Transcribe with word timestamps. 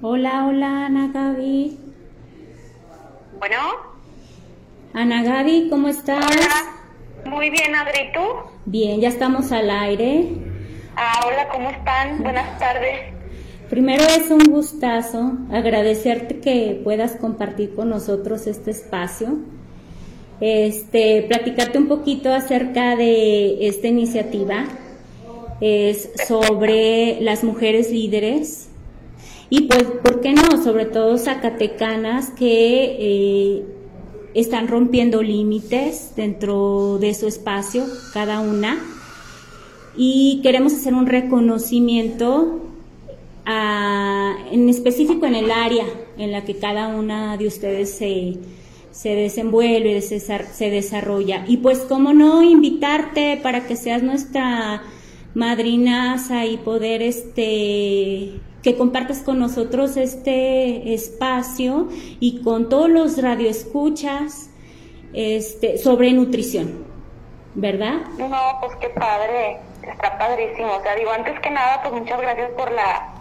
Hola, 0.00 0.46
hola, 0.46 0.86
Ana 0.86 1.10
Gaby. 1.12 1.76
Bueno. 3.40 3.56
Ana 4.94 5.24
Gaby, 5.24 5.66
¿cómo 5.68 5.88
estás? 5.88 6.24
Hola. 6.24 7.28
Muy 7.28 7.50
bien, 7.50 7.74
Adri, 7.74 8.12
¿tú? 8.14 8.20
Bien, 8.64 9.00
ya 9.00 9.08
estamos 9.08 9.50
al 9.50 9.68
aire. 9.68 10.28
Ah, 10.94 11.20
hola, 11.26 11.48
¿cómo 11.48 11.68
están? 11.70 12.22
Buenas 12.22 12.60
tardes. 12.60 13.12
Primero 13.70 14.04
es 14.04 14.30
un 14.30 14.44
gustazo 14.44 15.32
agradecerte 15.50 16.38
que 16.38 16.80
puedas 16.84 17.16
compartir 17.16 17.74
con 17.74 17.88
nosotros 17.88 18.46
este 18.46 18.70
espacio. 18.70 19.38
Este, 20.40 21.22
platicarte 21.22 21.76
un 21.76 21.88
poquito 21.88 22.32
acerca 22.32 22.94
de 22.94 23.66
esta 23.66 23.88
iniciativa. 23.88 24.64
Es 25.60 26.12
sobre 26.28 27.20
las 27.20 27.42
mujeres 27.42 27.90
líderes 27.90 28.67
y 29.50 29.62
pues, 29.62 29.84
¿por 29.84 30.20
qué 30.20 30.34
no? 30.34 30.62
Sobre 30.62 30.84
todo 30.84 31.16
zacatecanas 31.16 32.30
que 32.30 32.96
eh, 32.98 33.64
están 34.34 34.68
rompiendo 34.68 35.22
límites 35.22 36.12
dentro 36.16 36.98
de 36.98 37.14
su 37.14 37.26
espacio, 37.26 37.84
cada 38.12 38.40
una. 38.40 38.78
Y 39.96 40.40
queremos 40.42 40.74
hacer 40.74 40.94
un 40.94 41.06
reconocimiento 41.06 42.60
en 44.52 44.68
específico 44.68 45.24
en 45.24 45.34
el 45.34 45.50
área 45.50 45.86
en 46.18 46.32
la 46.32 46.44
que 46.44 46.56
cada 46.56 46.88
una 46.88 47.38
de 47.38 47.46
ustedes 47.46 47.90
se, 47.90 48.34
se 48.90 49.08
desenvuelve, 49.14 50.02
se, 50.02 50.20
se 50.20 50.70
desarrolla. 50.70 51.46
Y 51.48 51.56
pues, 51.56 51.78
¿cómo 51.78 52.12
no 52.12 52.42
invitarte 52.42 53.40
para 53.42 53.66
que 53.66 53.76
seas 53.76 54.02
nuestra 54.02 54.82
madrinaza 55.34 56.44
y 56.44 56.58
poder 56.58 57.00
este 57.00 58.34
que 58.62 58.76
compartas 58.76 59.20
con 59.20 59.38
nosotros 59.38 59.96
este 59.96 60.94
espacio 60.94 61.88
y 62.20 62.42
con 62.42 62.68
todos 62.68 62.90
los 62.90 63.22
radioescuchas 63.22 64.50
este, 65.12 65.78
sobre 65.78 66.12
nutrición, 66.12 66.84
¿verdad? 67.54 68.00
No, 68.18 68.58
pues 68.60 68.74
qué 68.76 68.90
padre, 68.90 69.58
está 69.82 70.18
padrísimo. 70.18 70.76
O 70.76 70.82
sea, 70.82 70.94
digo, 70.96 71.10
antes 71.10 71.38
que 71.40 71.50
nada, 71.50 71.82
pues 71.82 71.94
muchas 71.94 72.20
gracias 72.20 72.50
por 72.50 72.70
la 72.72 73.14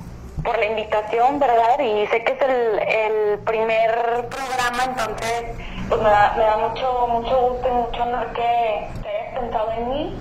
por 0.44 0.57
la 0.59 0.67
invitación, 0.67 1.39
¿verdad? 1.39 1.79
Y 1.79 2.05
sé 2.07 2.23
que 2.23 2.31
es 2.31 2.41
el, 2.41 2.79
el 2.79 3.39
primer 3.39 4.29
programa, 4.29 4.83
entonces 4.85 5.44
pues 5.89 6.01
me 6.01 6.09
da, 6.09 6.33
me 6.38 6.44
da 6.44 6.57
mucho, 6.57 7.07
mucho 7.07 7.49
gusto 7.49 7.67
y 7.67 7.72
mucho 7.72 8.03
honor 8.03 8.27
que, 8.33 8.88
que 9.01 9.09
hayas 9.09 9.39
pensado 9.39 9.72
en 9.73 9.89
mí 9.89 10.16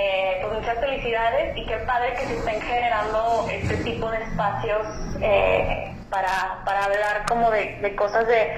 eh, 0.00 0.38
pues 0.40 0.60
muchas 0.60 0.78
felicidades 0.78 1.56
y 1.56 1.66
qué 1.66 1.76
padre 1.78 2.14
que 2.14 2.26
se 2.26 2.34
estén 2.38 2.60
generando 2.62 3.46
este 3.52 3.76
tipo 3.78 4.10
de 4.10 4.22
espacios 4.22 4.86
eh, 5.20 5.94
para, 6.08 6.62
para 6.64 6.84
hablar 6.84 7.26
como 7.28 7.50
de, 7.50 7.94
cosas 7.96 8.26
de, 8.26 8.50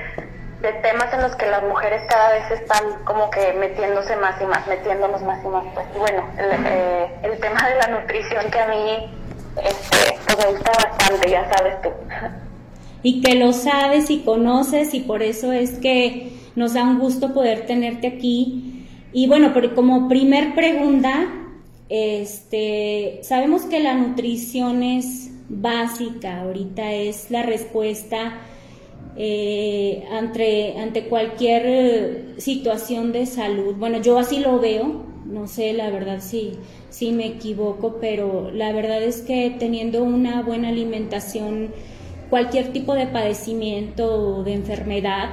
de, 0.61 0.73
temas 0.75 1.13
en 1.13 1.23
los 1.23 1.35
que 1.37 1.47
las 1.47 1.63
mujeres 1.65 2.03
cada 2.09 2.33
vez 2.33 2.51
están 2.51 3.05
como 3.05 3.29
que 3.31 3.53
metiéndose 3.55 4.15
más 4.17 4.41
y 4.41 4.45
más, 4.45 4.67
metiéndonos 4.69 5.23
más 5.23 5.45
y 5.45 5.49
más. 5.49 5.65
Pues 5.75 5.87
bueno, 5.97 6.29
el, 6.39 6.53
eh, 6.65 7.39
tema 7.41 7.69
de 7.69 7.75
la 7.77 8.01
nutrición 8.01 8.51
que 8.51 8.59
a 8.61 8.69
mí 8.69 9.11
este, 9.65 10.19
pues 10.27 10.39
me 10.39 10.53
gusta 10.53 10.71
bastante, 10.71 11.31
ya 11.31 11.51
sabes 11.57 11.83
tú. 11.83 11.89
Y 13.03 13.21
que 13.21 13.35
lo 13.35 13.53
sabes 13.53 14.11
y 14.11 14.23
conoces 14.25 14.95
y 14.95 15.01
por 15.01 15.23
eso 15.23 15.51
es 15.51 15.79
que 15.81 16.39
nos 16.55 16.75
da 16.75 16.85
un 16.85 17.01
gusto 17.01 17.35
poder 17.35 17.67
tenerte 17.67 18.07
aquí 18.07 18.72
y 19.13 19.27
bueno, 19.27 19.53
como 19.75 20.09
primer 20.09 20.55
pregunta, 20.55 21.29
este, 21.89 23.21
sabemos 23.23 23.63
que 23.63 23.81
la 23.81 23.95
nutrición 23.95 24.83
es 24.83 25.31
básica, 25.49 26.41
ahorita 26.41 26.93
es 26.93 27.31
la 27.31 27.43
respuesta 27.43 28.41
eh, 29.17 30.05
ante, 30.11 31.07
cualquier 31.09 31.63
eh, 31.67 32.25
situación 32.39 33.13
de 33.13 33.27
salud. 33.27 33.75
Bueno, 33.75 34.01
yo 34.01 34.19
así 34.19 34.39
lo 34.39 34.59
veo, 34.59 35.05
no 35.27 35.47
sé 35.47 35.75
la 35.75 35.91
verdad 35.91 36.21
si, 36.21 36.53
si 36.89 37.13
me 37.13 37.27
equivoco, 37.27 37.99
pero 38.01 38.51
la 38.51 38.73
verdad 38.73 39.03
es 39.03 39.21
que 39.21 39.55
teniendo 39.59 40.03
una 40.03 40.43
buena 40.43 40.69
alimentación, 40.69 41.71
cualquier 42.31 42.73
tipo 42.73 42.95
de 42.95 43.07
padecimiento 43.07 44.39
o 44.39 44.43
de 44.45 44.55
enfermedad, 44.55 45.31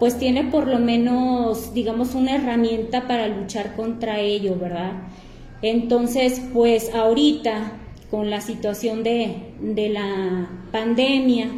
pues 0.00 0.18
tiene 0.18 0.44
por 0.44 0.66
lo 0.66 0.78
menos, 0.78 1.74
digamos, 1.74 2.14
una 2.14 2.34
herramienta 2.34 3.06
para 3.06 3.28
luchar 3.28 3.76
contra 3.76 4.18
ello, 4.18 4.56
¿verdad? 4.58 4.92
Entonces, 5.60 6.40
pues 6.54 6.94
ahorita, 6.94 7.72
con 8.10 8.30
la 8.30 8.40
situación 8.40 9.02
de, 9.02 9.52
la 9.60 10.48
pandemia, 10.72 11.50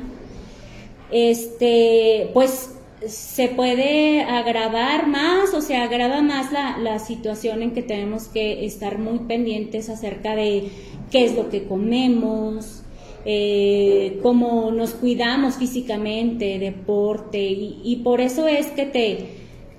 este, 1.13 2.31
pues 2.35 2.75
se 3.07 3.49
puede 3.49 4.23
agravar 4.23 5.07
más 5.07 5.55
o 5.55 5.61
se 5.61 5.77
agrava 5.77 6.21
más 6.21 6.51
la, 6.51 6.79
la, 6.79 6.99
situación 6.99 7.63
en 7.63 7.71
que 7.73 7.83
tenemos 7.83 8.25
que 8.25 8.65
estar 8.65 8.99
muy 8.99 9.21
pendientes 9.21 9.89
acerca 9.89 10.35
de 10.35 10.69
qué 11.13 11.25
es 11.25 11.37
lo 11.37 11.49
que 11.49 11.65
comemos, 11.65 12.83
eh, 13.25 14.19
cómo 14.23 14.71
nos 14.73 14.95
cuidamos 14.95 15.57
físicamente, 15.57 16.59
deporte, 16.59 17.41
y, 17.41 18.01
por 18.03 18.21
eso 18.21 18.49
es 18.49 18.67
que 18.69 18.87
te, 18.87 19.27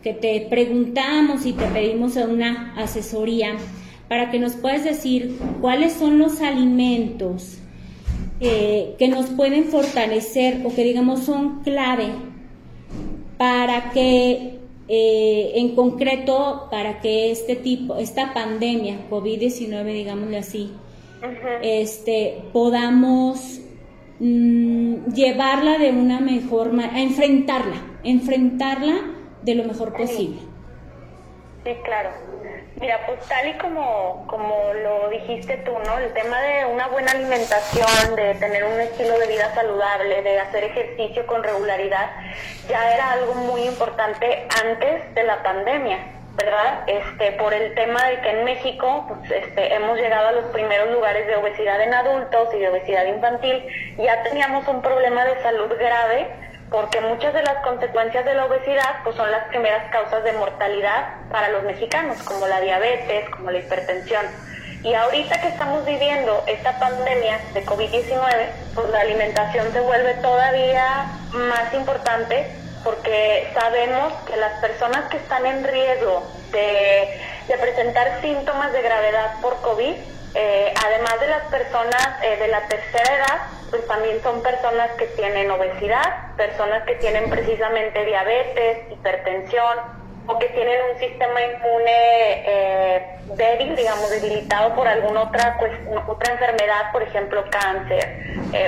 que 0.02 0.14
te 0.14 0.48
preguntamos 0.50 1.46
y 1.46 1.54
te 1.54 1.66
pedimos 1.66 2.16
una 2.16 2.74
asesoría 2.76 3.58
para 4.08 4.32
que 4.32 4.40
nos 4.40 4.54
puedas 4.54 4.84
decir 4.84 5.38
cuáles 5.62 5.94
son 5.94 6.20
los 6.20 6.42
alimentos 6.42 7.58
eh, 8.40 8.96
que 8.98 9.08
nos 9.08 9.28
pueden 9.28 9.66
fortalecer 9.66 10.62
o 10.66 10.74
que 10.74 10.84
digamos 10.84 11.22
son 11.22 11.64
clave 11.64 12.08
para 13.38 13.92
que 13.92 14.60
eh, 14.88 15.52
en 15.56 15.76
concreto 15.76 16.68
para 16.70 17.00
que 17.00 17.32
este 17.32 17.56
tipo, 17.56 17.96
esta 17.96 18.34
pandemia 18.34 19.10
COVID-19, 19.10 19.94
digámosle 19.94 20.38
así, 20.38 20.72
este, 21.62 22.44
podamos 22.52 23.62
mm, 24.20 25.06
llevarla 25.14 25.78
de 25.78 25.92
una 25.92 26.20
mejor 26.20 26.74
manera, 26.74 27.00
enfrentarla, 27.00 27.78
enfrentarla 28.04 28.96
de 29.42 29.56
lo 29.56 29.64
mejor 29.64 29.94
posible. 29.94 30.40
Sí, 31.64 31.74
claro. 31.84 32.10
Mira, 32.76 33.00
pues 33.06 33.20
tal 33.28 33.48
y 33.48 33.54
como, 33.54 34.26
como 34.28 34.74
lo 34.74 35.10
dijiste 35.10 35.58
tú, 35.58 35.72
¿no? 35.86 35.98
El 36.00 36.12
tema 36.14 36.42
de 36.42 36.66
una 36.66 36.88
buena 36.88 37.12
alimentación, 37.12 38.16
de 38.16 38.34
tener 38.36 38.66
un 38.66 38.80
estilo 38.82 39.18
de 39.20 39.28
vida 39.28 39.54
saludable, 39.54 40.22
de 40.22 40.40
hacer 40.40 40.66
ejercicio 40.66 41.26
con 41.26 41.44
regularidad, 41.44 42.10
ya 42.68 42.94
era 42.94 43.12
algo 43.12 43.36
muy 43.36 43.62
importante 43.62 44.46
antes 44.62 45.16
de 45.16 45.24
la 45.24 45.42
pandemia. 45.44 46.23
¿Verdad? 46.36 46.84
Este, 46.88 47.34
por 47.34 47.54
el 47.54 47.76
tema 47.76 48.08
de 48.08 48.22
que 48.22 48.30
en 48.32 48.44
México 48.44 49.06
pues, 49.08 49.32
este, 49.32 49.74
hemos 49.76 49.98
llegado 49.98 50.30
a 50.30 50.32
los 50.32 50.46
primeros 50.46 50.90
lugares 50.92 51.28
de 51.28 51.36
obesidad 51.36 51.82
en 51.82 51.94
adultos 51.94 52.50
y 52.56 52.60
de 52.60 52.70
obesidad 52.70 53.06
infantil, 53.06 53.64
ya 53.98 54.24
teníamos 54.24 54.68
un 54.68 54.82
problema 54.82 55.26
de 55.26 55.42
salud 55.44 55.72
grave 55.78 56.28
porque 56.72 57.02
muchas 57.02 57.36
de 57.36 57.44
las 57.44 57.58
consecuencias 57.64 58.26
de 58.26 58.34
la 58.34 58.46
obesidad 58.46 59.04
pues, 59.04 59.16
son 59.16 59.30
las 59.30 59.46
primeras 59.50 59.92
causas 59.92 60.24
de 60.24 60.34
mortalidad 60.34 61.16
para 61.30 61.50
los 61.50 61.64
mexicanos, 61.64 62.18
como 62.24 62.48
la 62.48 62.62
diabetes, 62.62 63.30
como 63.30 63.52
la 63.52 63.60
hipertensión. 63.60 64.26
Y 64.84 64.96
ahorita 64.96 65.40
que 65.40 65.50
estamos 65.50 65.86
viviendo 65.86 66.44
esta 66.48 66.78
pandemia 66.80 67.40
de 67.54 67.64
COVID-19, 67.64 68.48
pues 68.74 68.90
la 68.90 69.02
alimentación 69.02 69.72
se 69.72 69.80
vuelve 69.80 70.16
todavía 70.16 71.06
más 71.32 71.74
importante 71.74 72.63
porque 72.84 73.50
sabemos 73.54 74.14
que 74.24 74.36
las 74.36 74.60
personas 74.60 75.10
que 75.10 75.18
están 75.18 75.46
en 75.46 75.64
riesgo 75.64 76.24
de, 76.52 77.20
presentar 77.60 78.22
síntomas 78.22 78.74
de 78.74 78.82
gravedad 78.82 79.40
por 79.42 79.62
COVID, 79.62 79.96
eh, 80.36 80.74
además 80.86 81.20
de 81.20 81.28
las 81.28 81.44
personas 81.44 82.24
eh, 82.24 82.38
de 82.38 82.48
la 82.48 82.68
tercera 82.68 83.16
edad, 83.16 83.40
pues 83.70 83.88
también 83.88 84.22
son 84.22 84.42
personas 84.44 84.92
que 84.98 85.06
tienen 85.08 85.50
obesidad, 85.50 86.36
personas 86.36 86.84
que 86.84 86.96
tienen 86.96 87.30
precisamente 87.30 88.04
diabetes, 88.06 88.92
hipertensión 88.92 89.78
o 90.28 90.40
que 90.40 90.48
tienen 90.48 90.78
un 90.92 91.00
sistema 91.00 91.42
inmune 91.42 92.44
eh, 92.46 93.18
débil, 93.36 93.76
digamos, 93.76 94.10
debilitado 94.10 94.76
por 94.76 94.88
alguna 94.88 95.24
otra, 95.24 95.58
pues, 95.60 95.72
otra 96.08 96.34
enfermedad, 96.34 96.92
por 96.92 97.04
ejemplo, 97.04 97.44
cáncer, 97.50 98.18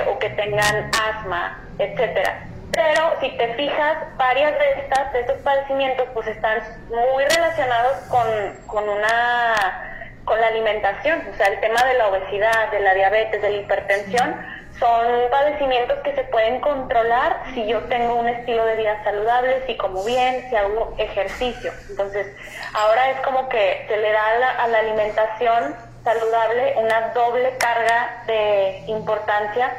o 0.08 0.18
que 0.18 0.30
tengan 0.30 0.90
asma, 0.94 1.62
etcétera. 1.78 2.45
Pero 2.72 3.20
si 3.20 3.30
te 3.36 3.54
fijas, 3.54 3.96
varias 4.16 4.52
de 4.58 4.70
estas, 4.80 5.12
de 5.12 5.20
estos 5.20 5.38
padecimientos, 5.38 6.06
pues 6.12 6.26
están 6.26 6.58
muy 6.88 7.24
relacionados 7.24 7.96
con, 8.08 8.26
con 8.66 8.88
una 8.88 9.92
con 10.26 10.40
la 10.40 10.48
alimentación, 10.48 11.22
o 11.32 11.36
sea, 11.36 11.46
el 11.46 11.60
tema 11.60 11.84
de 11.84 11.94
la 11.94 12.08
obesidad, 12.08 12.70
de 12.72 12.80
la 12.80 12.94
diabetes, 12.94 13.40
de 13.40 13.48
la 13.48 13.56
hipertensión, 13.58 14.36
son 14.78 15.30
padecimientos 15.30 15.98
que 16.00 16.14
se 16.14 16.24
pueden 16.24 16.60
controlar 16.60 17.44
si 17.54 17.66
yo 17.66 17.80
tengo 17.84 18.16
un 18.16 18.28
estilo 18.28 18.64
de 18.66 18.76
vida 18.76 19.02
saludable, 19.04 19.62
si 19.66 19.76
como 19.76 20.04
bien, 20.04 20.44
si 20.50 20.56
hago 20.56 20.94
ejercicio. 20.98 21.72
Entonces, 21.88 22.26
ahora 22.74 23.10
es 23.10 23.20
como 23.20 23.48
que 23.48 23.86
se 23.88 23.96
le 23.96 24.12
da 24.12 24.26
a 24.26 24.38
la, 24.38 24.50
a 24.50 24.68
la 24.68 24.78
alimentación 24.80 25.76
saludable 26.04 26.74
una 26.76 27.08
doble 27.14 27.56
carga 27.58 28.22
de 28.26 28.82
importancia 28.88 29.72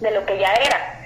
de 0.00 0.10
lo 0.12 0.24
que 0.24 0.38
ya 0.38 0.52
era. 0.54 1.01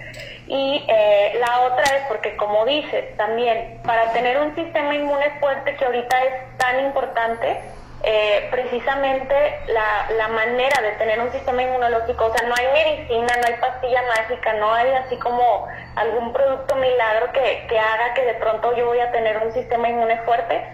Y 0.46 0.84
eh, 0.88 1.38
la 1.40 1.60
otra 1.62 1.82
es 1.96 2.02
porque, 2.08 2.37
como 2.37 2.64
dices, 2.64 3.16
también 3.16 3.81
para 3.84 4.12
tener 4.12 4.38
un 4.38 4.54
sistema 4.54 4.94
inmune 4.94 5.31
fuerte 5.40 5.75
que 5.75 5.84
ahorita 5.84 6.25
es 6.25 6.58
tan 6.58 6.87
importante, 6.87 7.60
eh, 8.02 8.46
precisamente 8.52 9.34
la, 9.66 10.08
la, 10.16 10.28
manera 10.28 10.81
de 10.81 10.93
tener 10.93 11.19
un 11.19 11.32
sistema 11.32 11.62
inmunológico, 11.62 12.26
o 12.26 12.32
sea, 12.32 12.46
no 12.46 12.54
hay 12.56 12.84
medicina, 12.84 13.26
no 13.40 13.46
hay 13.48 13.54
pastilla 13.54 14.02
mágica, 14.02 14.52
no 14.52 14.72
hay 14.72 14.93
así 14.93 15.16
como 15.16 15.66
algún 15.96 16.32
producto 16.32 16.76
milagro 16.76 17.32
que, 17.32 17.66
que 17.69 17.78
haga 17.78 18.14
que 18.14 18.25
de 18.25 18.34
pronto 18.34 18.76
yo 18.76 18.87
voy 18.87 19.00
a 19.00 19.10
tener 19.10 19.38
un 19.38 19.50
sistema 19.52 19.88
inmune 19.88 20.19
fuerte. 20.19 20.64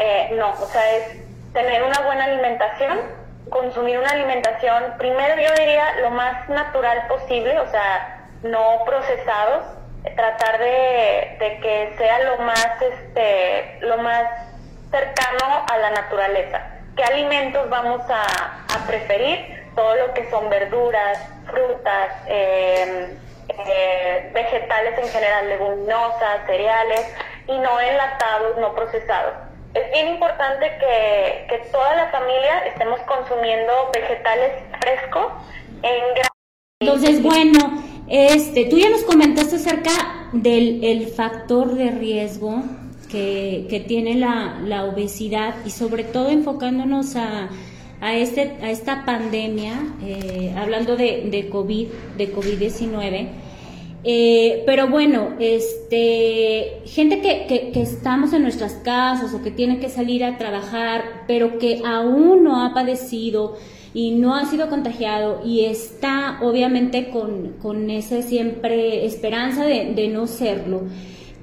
Eh, 0.00 0.30
no, 0.32 0.50
o 0.50 0.66
sea, 0.66 0.96
es 0.96 1.52
tener 1.52 1.82
una 1.82 2.00
buena 2.00 2.24
alimentación, 2.24 2.98
consumir 3.50 3.98
una 3.98 4.10
alimentación, 4.10 4.94
primero 4.98 5.40
yo 5.40 5.54
diría 5.54 6.00
lo 6.00 6.10
más 6.10 6.48
natural 6.48 7.06
posible, 7.08 7.58
o 7.60 7.66
sea, 7.68 8.19
no 8.42 8.82
procesados, 8.84 9.64
tratar 10.16 10.58
de, 10.58 11.36
de 11.38 11.58
que 11.60 11.94
sea 11.98 12.20
lo 12.20 12.38
más, 12.38 12.82
este, 12.82 13.78
lo 13.80 13.98
más 13.98 14.24
cercano 14.90 15.64
a 15.70 15.78
la 15.78 15.90
naturaleza. 15.90 16.80
¿Qué 16.96 17.04
alimentos 17.04 17.68
vamos 17.70 18.02
a, 18.08 18.86
preferir? 18.86 19.60
Todo 19.76 19.94
lo 19.94 20.14
que 20.14 20.28
son 20.30 20.50
verduras, 20.50 21.18
frutas, 21.46 22.08
em, 22.26 23.16
eh, 23.48 24.30
vegetales 24.34 24.98
en 24.98 25.08
general, 25.08 25.48
leguminosas, 25.48 26.46
cereales 26.46 27.14
y 27.46 27.56
no 27.58 27.80
enlatados, 27.80 28.56
no 28.58 28.74
procesados. 28.74 29.34
Es 29.74 29.92
bien 29.92 30.08
importante 30.08 30.66
que, 30.78 31.46
que 31.48 31.58
toda 31.70 31.94
la 31.94 32.08
familia 32.08 32.66
estemos 32.66 33.00
consumiendo 33.02 33.90
vegetales 33.92 34.52
frescos 34.80 35.32
en 35.82 36.14
gran... 36.14 36.30
Entonces, 36.80 37.22
bueno, 37.22 37.82
este, 38.10 38.64
tú 38.64 38.76
ya 38.76 38.90
nos 38.90 39.04
comentaste 39.04 39.54
acerca 39.54 40.28
del 40.32 40.82
el 40.82 41.06
factor 41.06 41.76
de 41.76 41.92
riesgo 41.92 42.64
que, 43.08 43.84
tiene 43.86 44.16
la, 44.16 44.84
obesidad 44.84 45.54
y 45.64 45.70
sobre 45.70 46.02
todo 46.02 46.28
enfocándonos 46.28 47.14
a, 47.14 47.48
este, 48.14 48.56
esta 48.62 49.04
pandemia, 49.04 49.74
eh, 50.02 50.52
hablando 50.56 50.96
de, 50.96 51.48
COVID, 51.50 51.86
de 52.16 52.34
COVID-19. 52.34 53.28
Eh, 54.02 54.62
pero 54.66 54.88
bueno, 54.88 55.34
este, 55.38 56.82
gente 56.86 57.20
que, 57.20 57.46
que, 57.46 57.70
que, 57.70 57.82
estamos 57.82 58.32
en 58.32 58.42
nuestras 58.42 58.72
casas 58.74 59.34
o 59.34 59.42
que 59.42 59.50
tiene 59.50 59.78
que 59.78 59.88
salir 59.88 60.24
a 60.24 60.36
trabajar, 60.36 61.24
pero 61.28 61.58
que 61.58 61.82
aún 61.84 62.42
no 62.42 62.64
ha 62.64 62.72
padecido 62.72 63.56
y 63.92 64.12
no 64.12 64.34
ha 64.34 64.46
sido 64.46 64.68
contagiado 64.68 65.42
y 65.44 65.64
está 65.64 66.38
obviamente 66.42 67.10
con, 67.10 67.54
con 67.60 67.90
esa 67.90 68.22
siempre 68.22 69.04
esperanza 69.04 69.64
de, 69.64 69.94
de 69.94 70.08
no 70.08 70.26
serlo 70.26 70.82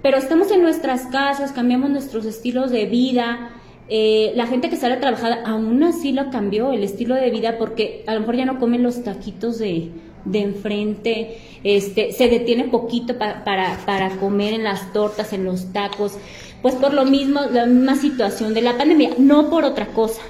pero 0.02 0.18
estamos 0.18 0.52
en 0.52 0.62
nuestras 0.62 1.08
casas, 1.08 1.52
cambiamos 1.52 1.90
nuestros 1.90 2.26
estilos 2.26 2.72
de 2.72 2.86
vida. 2.86 3.50
Eh, 3.90 4.32
la 4.36 4.48
gente 4.48 4.70
que 4.70 4.76
sale 4.76 4.96
a 4.96 5.00
trabajar 5.00 5.40
aún 5.46 5.82
así 5.84 6.12
lo 6.12 6.30
cambió 6.30 6.72
el 6.72 6.84
estilo 6.84 7.16
de 7.16 7.30
vida 7.30 7.58
porque 7.58 8.04
a 8.06 8.14
lo 8.14 8.22
mejor 8.22 8.36
ya 8.36 8.46
no 8.46 8.60
comen 8.60 8.84
los 8.84 9.04
taquitos 9.04 9.60
de, 9.60 9.92
de 10.26 10.40
enfrente, 10.40 11.38
este, 11.64 12.12
se 12.12 12.28
detiene 12.28 12.66
poquito 12.66 13.18
para, 13.18 13.44
para 13.86 14.10
comer 14.18 14.54
en 14.54 14.64
las 14.64 14.92
tortas, 14.94 15.34
en 15.34 15.46
los 15.46 15.72
tacos, 15.72 16.14
pues 16.62 16.76
por 16.76 16.94
lo 16.94 17.06
mismo, 17.06 17.42
la 17.52 17.66
misma 17.66 17.96
situación 17.96 18.54
de 18.54 18.62
la 18.62 18.78
pandemia, 18.78 19.12
no 19.18 19.50
por 19.50 19.64
otra 19.64 19.88
cosa, 19.88 20.22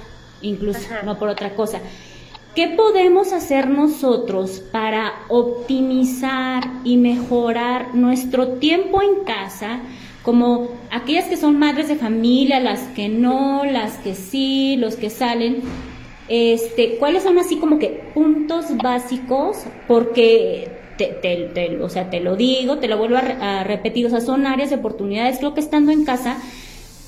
incluso, 0.42 0.80
no 1.04 1.18
por 1.18 1.28
otra 1.28 1.54
cosa. 1.54 1.80
¿Qué 2.54 2.68
podemos 2.68 3.32
hacer 3.32 3.70
nosotros 3.70 4.62
para 4.72 5.12
optimizar 5.28 6.64
y 6.82 6.96
mejorar 6.96 7.94
nuestro 7.94 8.54
tiempo 8.54 9.00
en 9.00 9.24
casa? 9.24 9.80
Como 10.22 10.68
aquellas 10.90 11.26
que 11.26 11.36
son 11.36 11.58
madres 11.58 11.86
de 11.86 11.94
familia, 11.94 12.58
las 12.58 12.80
que 12.96 13.08
no, 13.08 13.64
las 13.64 13.98
que 13.98 14.14
sí, 14.16 14.76
los 14.76 14.96
que 14.96 15.08
salen. 15.08 15.60
Este, 16.28 16.96
¿Cuáles 16.96 17.22
son 17.22 17.38
así 17.38 17.58
como 17.58 17.78
que 17.78 18.10
puntos 18.12 18.76
básicos? 18.76 19.58
Porque 19.86 20.68
te, 20.96 21.78
o 21.80 21.88
sea, 21.88 22.10
te 22.10 22.18
lo 22.18 22.34
digo, 22.34 22.78
te 22.78 22.88
lo 22.88 22.98
vuelvo 22.98 23.18
a, 23.18 23.60
a 23.60 23.64
repetir, 23.64 24.04
o 24.06 24.10
sea, 24.10 24.20
son 24.20 24.46
áreas 24.46 24.70
de 24.70 24.76
oportunidades. 24.76 25.38
Creo 25.38 25.54
que 25.54 25.60
estando 25.60 25.92
en 25.92 26.04
casa 26.04 26.38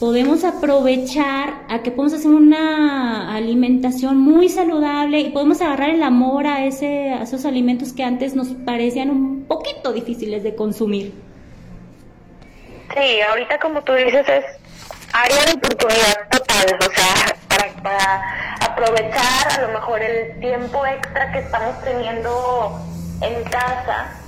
podemos 0.00 0.44
aprovechar 0.44 1.60
a 1.68 1.80
que 1.82 1.90
podemos 1.90 2.14
hacer 2.14 2.30
una 2.30 3.36
alimentación 3.36 4.16
muy 4.16 4.48
saludable 4.48 5.20
y 5.20 5.30
podemos 5.30 5.60
agarrar 5.60 5.90
el 5.90 6.02
amor 6.02 6.46
a, 6.46 6.64
ese, 6.64 7.10
a 7.10 7.22
esos 7.22 7.44
alimentos 7.44 7.92
que 7.92 8.02
antes 8.02 8.34
nos 8.34 8.48
parecían 8.48 9.10
un 9.10 9.44
poquito 9.44 9.92
difíciles 9.92 10.42
de 10.42 10.54
consumir. 10.54 11.12
Sí, 12.94 13.20
ahorita 13.20 13.58
como 13.58 13.82
tú 13.82 13.92
dices 13.92 14.26
es 14.26 14.44
área 15.12 15.44
de 15.44 15.52
oportunidad 15.52 16.28
total, 16.30 16.78
o 16.80 16.92
sea, 16.94 17.36
para, 17.48 17.82
para 17.82 18.56
aprovechar 18.64 19.58
a 19.58 19.66
lo 19.66 19.68
mejor 19.74 20.00
el 20.00 20.40
tiempo 20.40 20.86
extra 20.86 21.30
que 21.30 21.40
estamos 21.40 21.78
teniendo 21.84 22.80
en 23.20 23.44
casa 23.44 24.20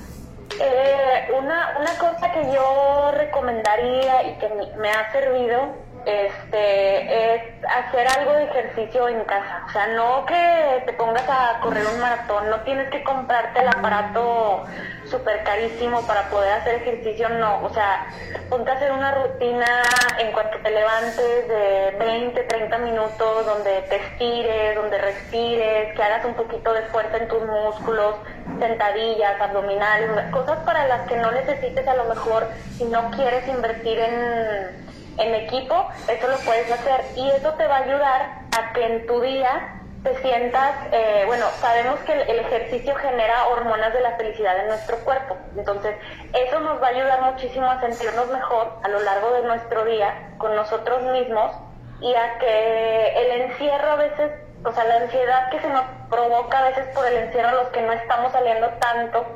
eh, 0.60 1.21
una, 1.32 1.76
una 1.80 1.98
cosa 1.98 2.32
que 2.32 2.52
yo 2.52 3.12
recomendaría 3.16 4.22
y 4.30 4.38
que 4.38 4.48
me 4.76 4.90
ha 4.90 5.10
servido 5.12 5.74
este, 6.04 7.34
es 7.34 7.42
hacer 7.64 8.06
algo 8.08 8.32
de 8.32 8.44
ejercicio 8.44 9.08
en 9.08 9.22
casa. 9.24 9.64
O 9.66 9.70
sea, 9.70 9.86
no 9.88 10.26
que 10.26 10.82
te 10.86 10.92
pongas 10.94 11.28
a 11.28 11.60
correr 11.60 11.86
un 11.86 12.00
maratón, 12.00 12.50
no 12.50 12.60
tienes 12.60 12.90
que 12.90 13.02
comprarte 13.04 13.60
el 13.60 13.68
aparato 13.68 14.64
súper 15.04 15.44
carísimo 15.44 16.04
para 16.06 16.28
poder 16.30 16.52
hacer 16.54 16.76
ejercicio, 16.76 17.28
no. 17.28 17.62
O 17.64 17.72
sea, 17.72 18.06
ponte 18.48 18.70
a 18.70 18.74
hacer 18.74 18.92
una 18.92 19.14
rutina 19.14 19.82
en 20.18 20.32
cuanto 20.32 20.58
te 20.58 20.70
levantes 20.70 21.48
de 21.48 21.96
20, 21.98 22.42
30 22.42 22.78
minutos 22.78 23.46
donde 23.46 23.82
te 23.82 23.96
estires, 23.96 24.74
donde 24.74 24.98
respires, 24.98 25.94
que 25.94 26.02
hagas 26.02 26.24
un 26.24 26.34
poquito 26.34 26.72
de 26.72 26.82
fuerza 26.82 27.18
en 27.18 27.28
tus 27.28 27.44
músculos, 27.44 28.16
sentadillas, 28.62 29.40
abdominales, 29.40 30.30
cosas 30.30 30.58
para 30.64 30.86
las 30.86 31.08
que 31.08 31.16
no 31.16 31.30
necesites 31.32 31.86
a 31.86 31.94
lo 31.94 32.04
mejor 32.04 32.46
si 32.76 32.84
no 32.84 33.10
quieres 33.10 33.46
invertir 33.48 33.98
en 33.98 34.82
en 35.18 35.34
equipo, 35.34 35.88
eso 36.08 36.28
lo 36.28 36.36
puedes 36.38 36.70
hacer. 36.70 37.04
Y 37.16 37.28
eso 37.30 37.52
te 37.54 37.66
va 37.66 37.76
a 37.76 37.84
ayudar 37.84 38.42
a 38.56 38.72
que 38.72 38.84
en 38.84 39.06
tu 39.06 39.20
día 39.20 39.78
te 40.02 40.16
sientas, 40.16 40.74
eh, 40.90 41.22
bueno, 41.26 41.46
sabemos 41.60 42.00
que 42.00 42.12
el, 42.12 42.38
ejercicio 42.40 42.94
genera 42.96 43.46
hormonas 43.48 43.92
de 43.92 44.00
la 44.00 44.16
felicidad 44.16 44.58
en 44.58 44.66
nuestro 44.66 44.96
cuerpo, 45.04 45.36
entonces 45.56 45.94
eso 46.34 46.58
nos 46.58 46.82
va 46.82 46.88
a 46.88 46.90
ayudar 46.90 47.22
muchísimo 47.22 47.70
a 47.70 47.80
sentirnos 47.80 48.28
mejor 48.30 48.80
a 48.82 48.88
lo 48.88 48.98
largo 48.98 49.32
de 49.34 49.42
nuestro 49.42 49.84
día 49.84 50.34
con 50.38 50.56
nosotros 50.56 51.02
mismos 51.02 51.52
y 52.00 52.12
a 52.14 52.36
que 52.38 53.14
el 53.14 53.42
encierro 53.42 53.92
a 53.92 53.96
veces, 53.96 54.32
o 54.64 54.72
sea, 54.72 54.84
la 54.84 54.96
ansiedad 54.96 55.50
que 55.50 55.60
se 55.60 55.68
nos 55.68 55.84
provoca 56.08 56.58
a 56.58 56.68
veces 56.68 56.86
por 56.94 57.06
el 57.06 57.16
encierro, 57.16 57.62
los 57.62 57.68
que 57.68 57.82
no 57.82 57.92
estamos 57.92 58.32
saliendo 58.32 58.68
tanto, 58.80 59.26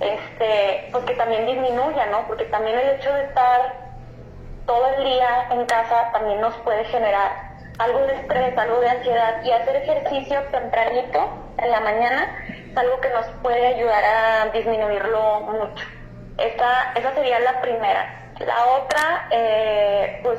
este, 0.00 0.88
pues 0.92 1.04
que 1.04 1.14
también 1.14 1.46
disminuya, 1.46 2.06
¿no? 2.06 2.26
Porque 2.26 2.44
también 2.44 2.78
el 2.78 2.96
hecho 2.96 3.12
de 3.12 3.24
estar 3.24 3.86
todo 4.66 4.88
el 4.96 5.04
día 5.04 5.48
en 5.50 5.64
casa 5.66 6.10
también 6.12 6.40
nos 6.40 6.54
puede 6.58 6.84
generar 6.86 7.46
algo 7.78 8.00
de 8.00 8.14
estrés, 8.14 8.56
algo 8.58 8.80
de 8.80 8.88
ansiedad 8.88 9.42
y 9.44 9.52
hacer 9.52 9.76
ejercicio 9.76 10.42
tempranito 10.50 11.28
en 11.58 11.70
la 11.70 11.80
mañana 11.80 12.44
es 12.70 12.76
algo 12.76 13.00
que 13.00 13.10
nos 13.10 13.26
puede 13.42 13.66
ayudar 13.66 14.04
a 14.04 14.46
disminuirlo 14.50 15.40
mucho. 15.40 15.84
Esa, 16.38 16.92
esa 16.94 17.14
sería 17.14 17.40
la 17.40 17.60
primera. 17.60 18.32
La 18.40 18.66
otra, 18.66 19.28
eh, 19.30 20.20
pues 20.22 20.38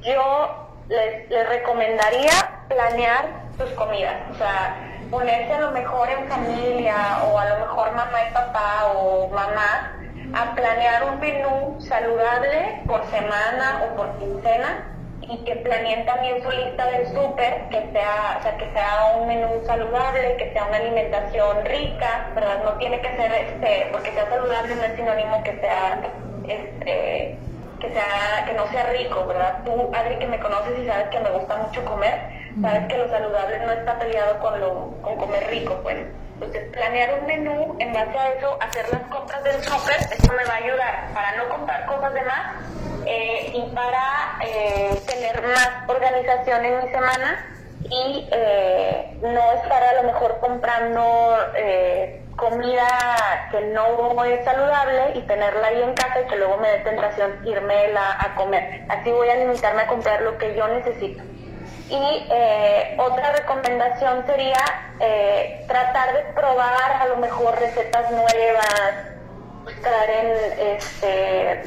yo 0.00 0.68
les, 0.88 1.28
les 1.28 1.48
recomendaría 1.48 2.32
planear 2.68 3.45
sus 3.58 3.70
comidas, 3.72 4.14
o 4.30 4.34
sea, 4.34 4.76
ponerse 5.10 5.52
a 5.52 5.60
lo 5.60 5.70
mejor 5.70 6.08
en 6.10 6.28
familia 6.28 6.96
o 7.24 7.38
a 7.38 7.48
lo 7.48 7.58
mejor 7.60 7.92
mamá 7.92 8.18
y 8.28 8.34
papá 8.34 8.92
o 8.94 9.28
mamá 9.28 9.92
a 10.34 10.54
planear 10.54 11.04
un 11.04 11.20
menú 11.20 11.76
saludable 11.80 12.82
por 12.86 13.04
semana 13.06 13.82
o 13.84 13.96
por 13.96 14.18
quincena 14.18 14.92
y 15.22 15.38
que 15.44 15.56
planeen 15.56 16.04
también 16.04 16.42
su 16.42 16.50
lista 16.50 16.86
del 16.86 17.06
súper, 17.08 17.68
que 17.70 17.88
sea, 17.92 18.36
o 18.38 18.42
sea, 18.42 18.56
que 18.58 18.70
sea 18.72 19.16
un 19.16 19.26
menú 19.26 19.48
saludable, 19.66 20.36
que 20.36 20.52
sea 20.52 20.66
una 20.66 20.76
alimentación 20.76 21.64
rica, 21.64 22.30
¿verdad? 22.34 22.62
No 22.64 22.72
tiene 22.74 23.00
que 23.00 23.16
ser, 23.16 23.32
este, 23.32 23.88
porque 23.92 24.12
sea 24.12 24.28
saludable 24.28 24.74
no 24.76 24.84
es 24.84 24.94
sinónimo 24.94 25.42
que 25.42 25.58
sea, 25.58 26.00
este, 26.46 27.38
que 27.80 27.92
sea, 27.92 28.44
que 28.46 28.52
no 28.52 28.66
sea 28.68 28.84
rico, 28.92 29.26
¿verdad? 29.26 29.62
Tú, 29.64 29.90
Adri, 29.94 30.18
que 30.18 30.26
me 30.26 30.38
conoces 30.38 30.78
y 30.78 30.86
sabes 30.86 31.08
que 31.08 31.20
me 31.20 31.30
gusta 31.30 31.56
mucho 31.56 31.84
comer, 31.84 32.35
sabes 32.60 32.86
que 32.88 32.96
lo 32.96 33.08
saludable 33.08 33.58
no 33.60 33.72
está 33.72 33.98
peleado 33.98 34.38
con 34.38 34.60
lo, 34.60 34.90
con 35.02 35.16
comer 35.16 35.46
rico, 35.50 35.78
pues. 35.82 36.06
Entonces, 36.34 36.70
planear 36.70 37.18
un 37.18 37.26
menú, 37.26 37.76
en 37.78 37.94
base 37.94 38.18
a 38.18 38.28
eso, 38.32 38.58
hacer 38.60 38.86
las 38.92 39.02
compras 39.10 39.42
del 39.42 39.62
súper, 39.62 39.96
eso 39.96 40.32
me 40.34 40.44
va 40.44 40.52
a 40.52 40.56
ayudar 40.56 41.08
para 41.14 41.36
no 41.36 41.48
comprar 41.48 41.86
cosas 41.86 42.12
de 42.12 42.22
más 42.22 42.56
eh, 43.06 43.52
y 43.54 43.74
para 43.74 44.38
eh, 44.44 45.00
tener 45.06 45.42
más 45.42 45.70
organización 45.86 46.64
en 46.66 46.84
mi 46.84 46.90
semana 46.90 47.46
y 47.88 48.28
eh, 48.32 49.16
no 49.22 49.52
estar 49.52 49.82
a 49.82 50.02
lo 50.02 50.02
mejor 50.02 50.38
comprando 50.40 51.36
comida 52.36 52.86
comida 52.86 53.48
que 53.50 53.60
no 53.72 54.24
es 54.24 54.44
saludable 54.44 55.12
y 55.14 55.22
tenerla 55.22 55.68
ahí 55.68 55.80
en 55.80 55.94
casa 55.94 56.20
y 56.20 56.26
que 56.26 56.36
luego 56.36 56.58
me 56.58 56.68
dé 56.68 56.78
tentación 56.80 57.30
irme 57.46 57.96
a 57.96 58.34
comer. 58.36 58.84
Así 58.90 59.10
voy 59.10 59.30
a 59.30 59.36
limitarme 59.36 59.82
a 59.82 59.86
comprar 59.86 60.20
lo 60.20 60.36
que 60.36 60.54
yo 60.54 60.68
necesito. 60.68 61.22
Y 61.88 62.26
eh, 62.30 62.96
otra 62.98 63.32
recomendación 63.32 64.26
sería 64.26 64.64
eh, 64.98 65.64
tratar 65.68 66.14
de 66.14 66.22
probar 66.32 66.92
a 67.00 67.06
lo 67.06 67.16
mejor 67.18 67.56
recetas 67.60 68.10
nuevas, 68.10 68.92
buscar 69.62 70.10
en 70.10 70.32
este 70.58 71.62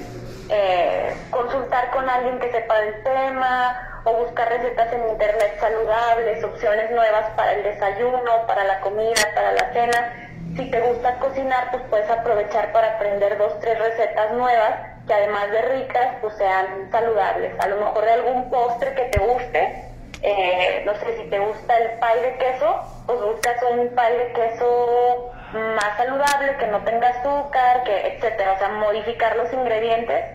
eh, 0.49 1.15
consultar 1.29 1.91
con 1.91 2.09
alguien 2.09 2.39
que 2.39 2.51
sepa 2.51 2.79
del 2.79 3.01
tema 3.03 4.01
o 4.03 4.13
buscar 4.13 4.49
recetas 4.49 4.91
en 4.91 5.07
internet 5.09 5.57
saludables, 5.59 6.43
opciones 6.43 6.91
nuevas 6.91 7.29
para 7.37 7.53
el 7.53 7.63
desayuno, 7.63 8.45
para 8.45 8.65
la 8.65 8.81
comida, 8.81 9.21
para 9.33 9.53
la 9.53 9.71
cena. 9.71 10.31
Si 10.57 10.69
te 10.69 10.81
gusta 10.81 11.15
cocinar, 11.19 11.71
pues 11.71 11.83
puedes 11.89 12.09
aprovechar 12.09 12.73
para 12.73 12.95
aprender 12.95 13.37
dos, 13.37 13.57
tres 13.61 13.79
recetas 13.79 14.31
nuevas 14.33 14.75
que 15.07 15.13
además 15.13 15.49
de 15.51 15.61
ricas, 15.61 16.15
pues 16.21 16.35
sean 16.35 16.89
saludables. 16.91 17.57
A 17.59 17.67
lo 17.67 17.77
mejor 17.77 18.03
de 18.03 18.11
algún 18.11 18.49
postre 18.49 18.93
que 18.95 19.05
te 19.05 19.19
guste 19.19 19.88
eh, 20.21 20.83
no 20.85 20.95
sé 20.95 21.17
si 21.17 21.29
te 21.29 21.39
gusta 21.39 21.77
el 21.77 21.99
pay 21.99 22.21
de 22.21 22.37
queso, 22.37 22.81
pues 23.05 23.21
buscas 23.21 23.57
un 23.71 23.89
pay 23.95 24.17
de 24.17 24.33
queso 24.33 25.31
más 25.53 25.97
saludable, 25.97 26.57
que 26.57 26.67
no 26.67 26.83
tenga 26.83 27.07
azúcar, 27.07 27.83
que 27.83 28.07
etcétera, 28.07 28.53
o 28.53 28.57
sea, 28.57 28.69
modificar 28.69 29.35
los 29.35 29.51
ingredientes. 29.53 30.25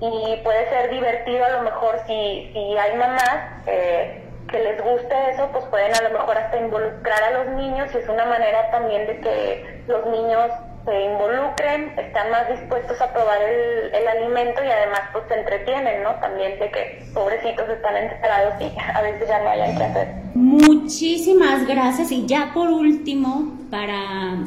Y 0.00 0.40
puede 0.42 0.68
ser 0.70 0.90
divertido 0.90 1.44
a 1.44 1.50
lo 1.50 1.62
mejor 1.62 2.00
si, 2.06 2.50
si 2.52 2.76
hay 2.76 2.96
mamás 2.96 3.62
eh, 3.66 4.22
que 4.50 4.58
les 4.58 4.82
guste 4.82 5.30
eso, 5.30 5.48
pues 5.52 5.64
pueden 5.66 5.94
a 5.94 6.02
lo 6.02 6.10
mejor 6.10 6.36
hasta 6.36 6.56
involucrar 6.56 7.22
a 7.22 7.30
los 7.30 7.46
niños 7.54 7.88
y 7.94 7.98
es 7.98 8.08
una 8.08 8.24
manera 8.24 8.70
también 8.70 9.06
de 9.06 9.20
que 9.20 9.82
los 9.86 10.04
niños 10.06 10.50
se 10.84 11.04
involucren, 11.04 11.98
están 11.98 12.30
más 12.30 12.48
dispuestos 12.48 13.00
a 13.00 13.12
probar 13.12 13.38
el, 13.42 13.94
el, 13.94 14.06
alimento 14.06 14.62
y 14.62 14.68
además 14.68 15.00
pues 15.12 15.24
se 15.28 15.34
entretienen, 15.34 16.02
¿no? 16.02 16.10
También 16.20 16.58
de 16.58 16.70
que 16.70 17.04
pobrecitos 17.14 17.68
están 17.68 17.96
encerrados 17.96 18.54
y 18.60 18.70
a 18.78 19.00
veces 19.02 19.28
ya 19.28 19.42
no 19.42 19.50
hayan 19.50 19.76
que 19.76 19.84
hacer. 19.84 20.08
Muchísimas 20.34 21.66
gracias 21.66 22.12
y 22.12 22.26
ya 22.26 22.50
por 22.52 22.68
último, 22.68 23.58
para 23.70 24.44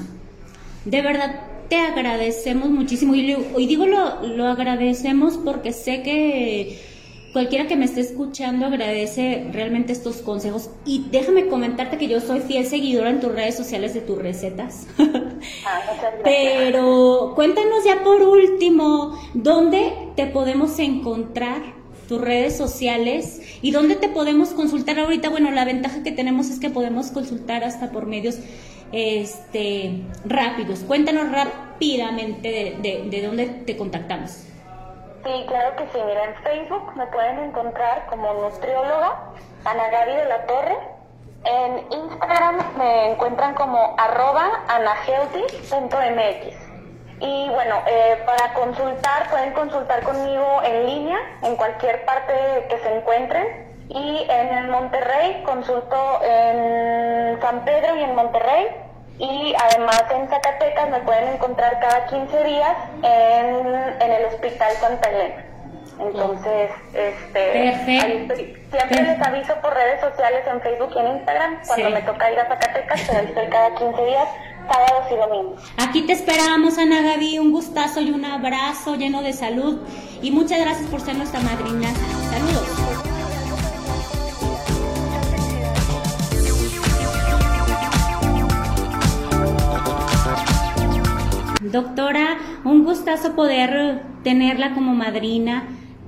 de 0.85 1.01
verdad 1.01 1.41
te 1.69 1.77
agradecemos 1.77 2.69
muchísimo 2.69 3.15
y, 3.15 3.31
y 3.57 3.67
digo 3.67 3.85
lo, 3.85 4.21
lo 4.21 4.47
agradecemos 4.47 5.37
porque 5.37 5.73
sé 5.73 6.03
que 6.03 6.79
cualquiera 7.33 7.67
que 7.67 7.75
me 7.75 7.85
esté 7.85 8.01
escuchando 8.01 8.65
agradece 8.65 9.47
realmente 9.51 9.93
estos 9.93 10.17
consejos. 10.17 10.69
Y 10.85 11.05
déjame 11.11 11.47
comentarte 11.47 11.97
que 11.97 12.07
yo 12.07 12.19
soy 12.19 12.39
fiel 12.41 12.65
seguidora 12.65 13.09
en 13.09 13.19
tus 13.19 13.31
redes 13.31 13.55
sociales 13.55 13.93
de 13.93 14.01
tus 14.01 14.17
recetas. 14.17 14.87
Ah, 15.65 15.81
Pero 16.23 17.33
cuéntanos 17.35 17.83
ya 17.85 18.03
por 18.03 18.23
último, 18.23 19.19
¿dónde 19.35 19.93
te 20.15 20.25
podemos 20.25 20.79
encontrar? 20.79 21.77
tus 22.07 22.21
redes 22.21 22.55
sociales 22.55 23.41
y 23.61 23.71
dónde 23.71 23.95
te 23.95 24.07
podemos 24.07 24.49
consultar 24.49 24.97
ahorita. 24.97 25.29
Bueno, 25.29 25.51
la 25.51 25.65
ventaja 25.65 26.03
que 26.03 26.11
tenemos 26.11 26.49
es 26.49 26.59
que 26.59 26.69
podemos 26.69 27.07
consultar 27.11 27.65
hasta 27.65 27.91
por 27.91 28.05
medios 28.05 28.37
este, 28.91 30.03
rápidos. 30.25 30.79
Cuéntanos 30.79 31.29
rápidamente 31.31 32.77
de, 32.81 33.09
de 33.09 33.21
dónde 33.21 33.45
te 33.47 33.75
contactamos. 33.75 34.47
Sí, 35.23 35.45
claro 35.47 35.75
que 35.75 35.87
sí. 35.87 35.99
Mira, 36.05 36.25
en 36.25 36.35
Facebook 36.35 36.95
me 36.95 37.07
pueden 37.07 37.39
encontrar 37.39 38.05
como 38.07 38.33
nutrióloga 38.33 39.15
Ana 39.65 39.89
Gaby 39.89 40.13
de 40.13 40.25
la 40.25 40.45
Torre. 40.45 40.77
En 41.43 41.91
Instagram 41.91 42.77
me 42.77 43.11
encuentran 43.11 43.55
como 43.55 43.95
arroba 43.97 44.63
anahealthy.mx. 44.67 46.55
Y 47.19 47.49
bueno, 47.49 47.81
eh, 47.87 48.21
para 48.25 48.53
consultar, 48.53 49.27
pueden 49.29 49.51
consultar 49.53 50.03
conmigo 50.03 50.61
en 50.63 50.85
línea, 50.85 51.17
en 51.41 51.55
cualquier 51.55 52.05
parte 52.05 52.67
que 52.69 52.77
se 52.77 52.95
encuentren. 52.95 53.65
Y 53.89 54.27
en 54.29 54.69
Monterrey, 54.69 55.41
consulto 55.43 56.21
en 56.23 57.41
San 57.41 57.65
Pedro 57.65 57.95
y 57.95 58.03
en 58.03 58.15
Monterrey 58.15 58.67
y 59.19 59.53
además 59.59 60.03
en 60.11 60.29
Zacatecas 60.29 60.89
me 60.89 60.99
pueden 60.99 61.33
encontrar 61.33 61.79
cada 61.79 62.05
15 62.07 62.43
días 62.43 62.77
en, 63.01 64.11
el 64.11 64.25
Hospital 64.25 64.71
Santa 64.79 65.09
Elena. 65.09 65.43
Entonces, 65.99 66.69
este, 66.93 67.73
siempre 68.69 69.01
les 69.01 69.21
aviso 69.21 69.55
por 69.61 69.73
redes 69.73 69.99
sociales 69.99 70.43
en 70.45 70.61
Facebook 70.61 70.91
y 70.95 70.99
en 70.99 71.07
Instagram 71.17 71.59
cuando 71.65 71.89
me 71.89 72.01
toca 72.03 72.31
ir 72.31 72.39
a 72.39 72.47
Zacatecas, 72.47 73.01
pero 73.07 73.19
estoy 73.21 73.47
cada 73.47 73.73
15 73.73 74.05
días, 74.05 74.27
sábados 74.71 75.11
y 75.11 75.15
domingos. 75.15 75.73
Aquí 75.77 76.05
te 76.05 76.13
esperamos, 76.13 76.77
Ana 76.77 77.01
Gaby, 77.01 77.39
un 77.39 77.51
gustazo 77.51 77.99
y 78.01 78.11
un 78.11 78.25
abrazo 78.25 78.95
lleno 78.95 79.23
de 79.23 79.33
salud 79.33 79.79
y 80.21 80.29
muchas 80.29 80.59
gracias 80.59 80.87
por 80.91 81.01
ser 81.01 81.15
nuestra 81.15 81.39
madrina. 81.39 81.87
Saludos. 82.29 82.76
Doctora, 91.71 92.37
un 92.63 92.83
gustazo 92.83 93.35
poder 93.35 94.01
tenerla 94.23 94.73
como 94.73 94.93
madrina. 94.93 95.63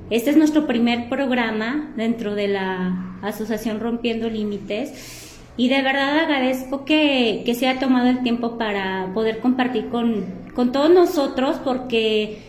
Este 0.10 0.30
es 0.30 0.38
nuestro 0.38 0.68
primer 0.68 1.10
programa 1.10 1.92
dentro 1.96 2.36
de 2.36 2.48
la 2.48 3.18
Asociación 3.22 3.80
Rompiendo 3.80 4.30
Límites 4.30 5.38
y 5.58 5.68
de 5.68 5.82
verdad 5.82 6.20
agradezco 6.20 6.86
que, 6.86 7.44
se 7.58 7.68
haya 7.68 7.80
tomado 7.80 8.08
el 8.08 8.24
tiempo 8.24 8.58
para 8.58 9.12
poder 9.14 9.40
compartir 9.40 9.90
con, 9.90 10.26
con 10.56 10.72
todos 10.72 10.90
nosotros 10.90 11.58
porque, 11.64 12.42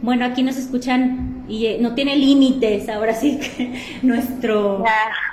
bueno, 0.00 0.24
aquí 0.24 0.42
nos 0.42 0.56
escuchan 0.56 1.44
y 1.48 1.66
eh, 1.66 1.78
no 1.80 1.94
tiene 1.94 2.16
límites, 2.16 2.88
ahora 2.88 3.14
sí 3.14 3.38
que 3.38 3.78
nuestro, 4.02 4.82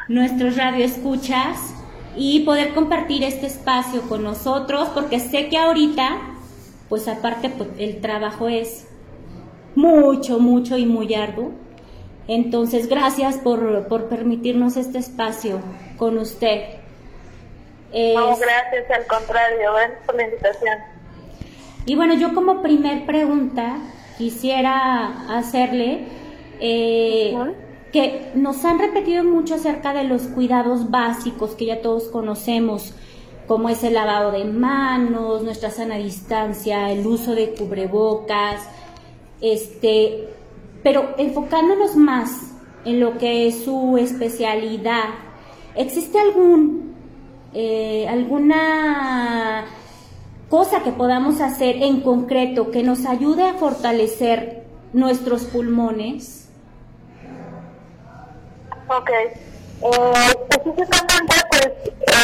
nuestros 0.09 0.57
radio 0.57 0.83
escuchas 0.83 1.73
y 2.17 2.41
poder 2.41 2.73
compartir 2.73 3.23
este 3.23 3.47
espacio 3.47 4.01
con 4.01 4.23
nosotros 4.23 4.89
porque 4.93 5.19
sé 5.19 5.47
que 5.47 5.57
ahorita 5.57 6.32
pues 6.93 7.07
aparte 7.07 7.49
pues, 7.49 7.69
el 7.79 8.01
trabajo 8.01 8.47
es 8.47 8.87
mucho, 9.73 10.37
mucho 10.37 10.77
y 10.77 10.85
muy 10.85 11.11
arduo. 11.15 11.49
Entonces, 12.27 12.87
gracias 12.87 13.37
por, 13.37 13.87
permitirnos 14.09 14.77
este 14.77 14.99
espacio 14.99 15.59
con 15.97 16.19
usted. 16.19 16.65
No, 17.91 18.37
gracias, 18.37 18.91
al 18.91 19.07
contrario, 19.07 19.73
gracias 19.73 19.99
por 20.05 20.15
la 20.17 20.23
invitación. 20.25 20.77
Y 21.87 21.95
bueno, 21.95 22.13
yo 22.13 22.35
como 22.35 22.61
primer 22.61 23.07
pregunta 23.07 23.77
quisiera 24.19 25.35
hacerle 25.35 26.05
eh, 26.59 27.35
que 27.91 28.29
nos 28.35 28.63
han 28.65 28.77
repetido 28.77 29.23
mucho 29.23 29.55
acerca 29.55 29.95
de 29.95 30.03
los 30.03 30.27
cuidados 30.27 30.91
básicos 30.91 31.55
que 31.55 31.65
ya 31.65 31.81
todos 31.81 32.03
conocemos, 32.09 32.93
como 33.47 33.69
es 33.69 33.83
el 33.83 33.93
lavado 33.93 34.31
de 34.31 34.45
manos, 34.45 35.43
nuestra 35.43 35.69
sana 35.69 35.95
distancia, 35.95 36.91
el 36.91 37.05
uso 37.05 37.35
de 37.35 37.53
cubrebocas, 37.53 38.61
este, 39.41 40.29
pero 40.83 41.13
enfocándonos 41.17 41.95
más 41.95 42.53
en 42.85 42.99
lo 42.99 43.17
que 43.17 43.47
es 43.47 43.63
su 43.63 43.97
especialidad, 43.97 45.09
¿existe 45.75 46.19
algún 46.19 46.93
eh, 47.55 48.07
alguna 48.09 49.65
cosa 50.49 50.81
que 50.81 50.91
podamos 50.91 51.39
hacer 51.39 51.77
en 51.83 52.01
concreto 52.01 52.71
que 52.71 52.81
nos 52.83 53.05
ayude 53.05 53.47
a 53.47 53.53
fortalecer 53.53 54.63
nuestros 54.91 55.43
pulmones? 55.45 56.49
Ok. 58.87 59.09
Eh, 59.09 59.33
específicamente, 60.49 61.35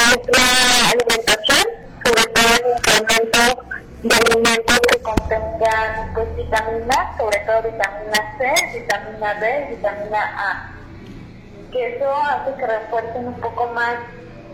la 0.10 0.90
alimentación, 0.90 1.66
sobre 2.04 2.24
todo 2.34 2.50
el 2.56 2.64
incremento 2.78 3.42
de 4.02 4.16
alimentos 4.16 4.80
que 4.92 4.98
contengan 5.04 6.14
pues, 6.16 6.36
vitaminas, 6.36 7.18
sobre 7.18 7.40
todo 7.40 7.62
vitamina 7.64 8.38
C, 8.38 8.80
vitamina 8.80 9.34
B, 9.36 9.68
vitamina 9.70 10.22
A. 10.38 10.72
Que 11.72 11.96
eso 11.96 12.12
hace 12.12 12.56
que 12.56 12.66
refuercen 12.66 13.28
un 13.28 13.40
poco 13.40 13.68
más 13.68 13.98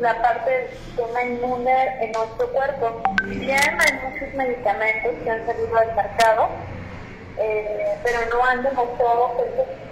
la 0.01 0.21
parte 0.21 0.51
del 0.51 0.69
sistema 0.71 1.23
inmune 1.23 2.03
en 2.03 2.11
nuestro 2.11 2.51
cuerpo. 2.51 3.01
Bien 3.23 3.79
hay 3.79 3.93
muchos 4.09 4.33
medicamentos 4.33 5.13
que 5.23 5.29
han 5.29 5.45
salido 5.45 5.77
al 5.77 5.95
mercado, 5.95 6.49
eh, 7.37 7.97
pero 8.03 8.19
no 8.29 8.43
han 8.43 8.61
demostrado 8.63 9.37
que 9.37 9.43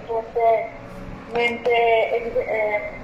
suficientemente 0.08 1.72
eh, 1.72 3.03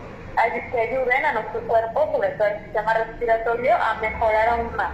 que 0.72 0.79
ayuden 0.79 1.25
a 1.25 1.34
nuestro 1.34 1.62
cuerpo, 1.67 2.10
sobre 2.12 2.29
todo 2.29 2.48
el 2.48 2.63
sistema 2.63 2.93
respiratorio, 2.93 3.75
a 3.75 3.96
mejorar 3.96 4.50
aún 4.50 4.75
más. 4.75 4.91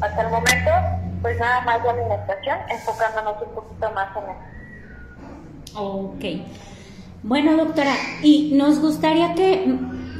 Hasta 0.00 0.22
el 0.22 0.28
momento, 0.28 0.70
pues 1.22 1.38
nada 1.38 1.60
más 1.62 1.82
de 1.82 1.90
alimentación, 1.90 2.58
enfocándonos 2.68 3.42
un 3.42 3.54
poquito 3.54 3.90
más 3.92 4.08
en 4.16 4.22
eso. 4.24 5.80
Ok. 5.80 6.24
Bueno, 7.22 7.56
doctora, 7.56 7.92
y 8.22 8.52
nos 8.54 8.80
gustaría 8.80 9.34
que, 9.34 9.78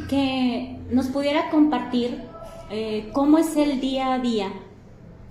que 0.09 0.79
nos 0.91 1.09
pudiera 1.09 1.51
compartir 1.51 2.25
eh, 2.71 3.11
cómo 3.13 3.39
es 3.39 3.57
el 3.57 3.81
día 3.81 4.15
a 4.15 4.19
día 4.19 4.51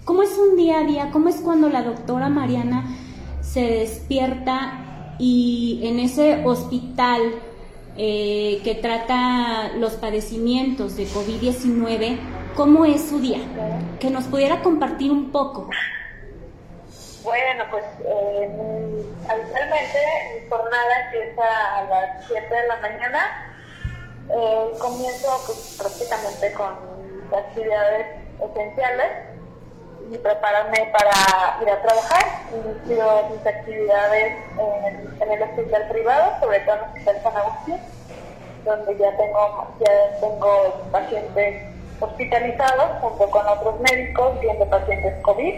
¿Cómo 0.05 0.21
es 0.21 0.37
un 0.37 0.55
día 0.55 0.81
a 0.81 0.83
día? 0.83 1.09
¿Cómo 1.11 1.29
es 1.29 1.37
cuando 1.37 1.67
la 1.67 1.81
doctora 1.81 2.29
Mariana 2.29 2.95
se 3.41 3.61
despierta 3.61 5.15
y 5.17 5.79
en 5.81 5.97
ese 5.97 6.45
hospital 6.45 7.21
eh, 7.97 8.61
que 8.63 8.75
trata 8.75 9.69
los 9.75 9.93
padecimientos 9.93 10.97
de 10.97 11.05
COVID-19, 11.07 12.19
¿cómo 12.55 12.85
es 12.85 13.09
su 13.09 13.19
día? 13.19 13.39
Que 13.99 14.09
nos 14.09 14.25
pudiera 14.25 14.61
compartir 14.61 15.11
un 15.11 15.31
poco. 15.31 15.69
Bueno, 17.23 17.63
pues 17.71 17.83
eh, 18.05 18.49
habitualmente 19.27 19.97
mi 20.41 20.49
jornada 20.49 21.05
empieza 21.05 21.77
a 21.77 21.83
las 21.85 22.27
7 22.27 22.41
de 22.41 22.67
la 22.67 22.75
mañana. 22.81 23.51
Eh, 24.29 24.77
comienzo 24.79 25.27
pues, 25.45 25.77
prácticamente 25.79 26.53
con 26.53 26.73
actividades 27.35 28.07
esenciales 28.43 29.34
y 30.11 30.17
prepararme 30.17 30.91
para 30.91 31.57
ir 31.61 31.69
a 31.69 31.81
trabajar. 31.81 32.25
Inicio 32.53 33.29
mis 33.31 33.45
actividades 33.45 34.37
en, 35.21 35.31
el 35.31 35.41
hospital 35.41 35.87
privado, 35.89 36.39
sobre 36.39 36.59
todo 36.61 36.75
en 36.75 36.79
el 36.79 36.85
Hospital 36.87 37.21
San 37.23 37.37
Agustín, 37.37 37.77
donde 38.63 38.97
ya 38.97 39.17
tengo, 39.17 39.67
ya 39.79 40.19
tengo 40.19 40.83
pacientes 40.91 41.75
hospitalizados 41.99 42.99
junto 43.01 43.29
con 43.29 43.47
otros 43.47 43.79
médicos 43.79 44.39
viendo 44.39 44.65
pacientes 44.69 45.21
COVID. 45.23 45.53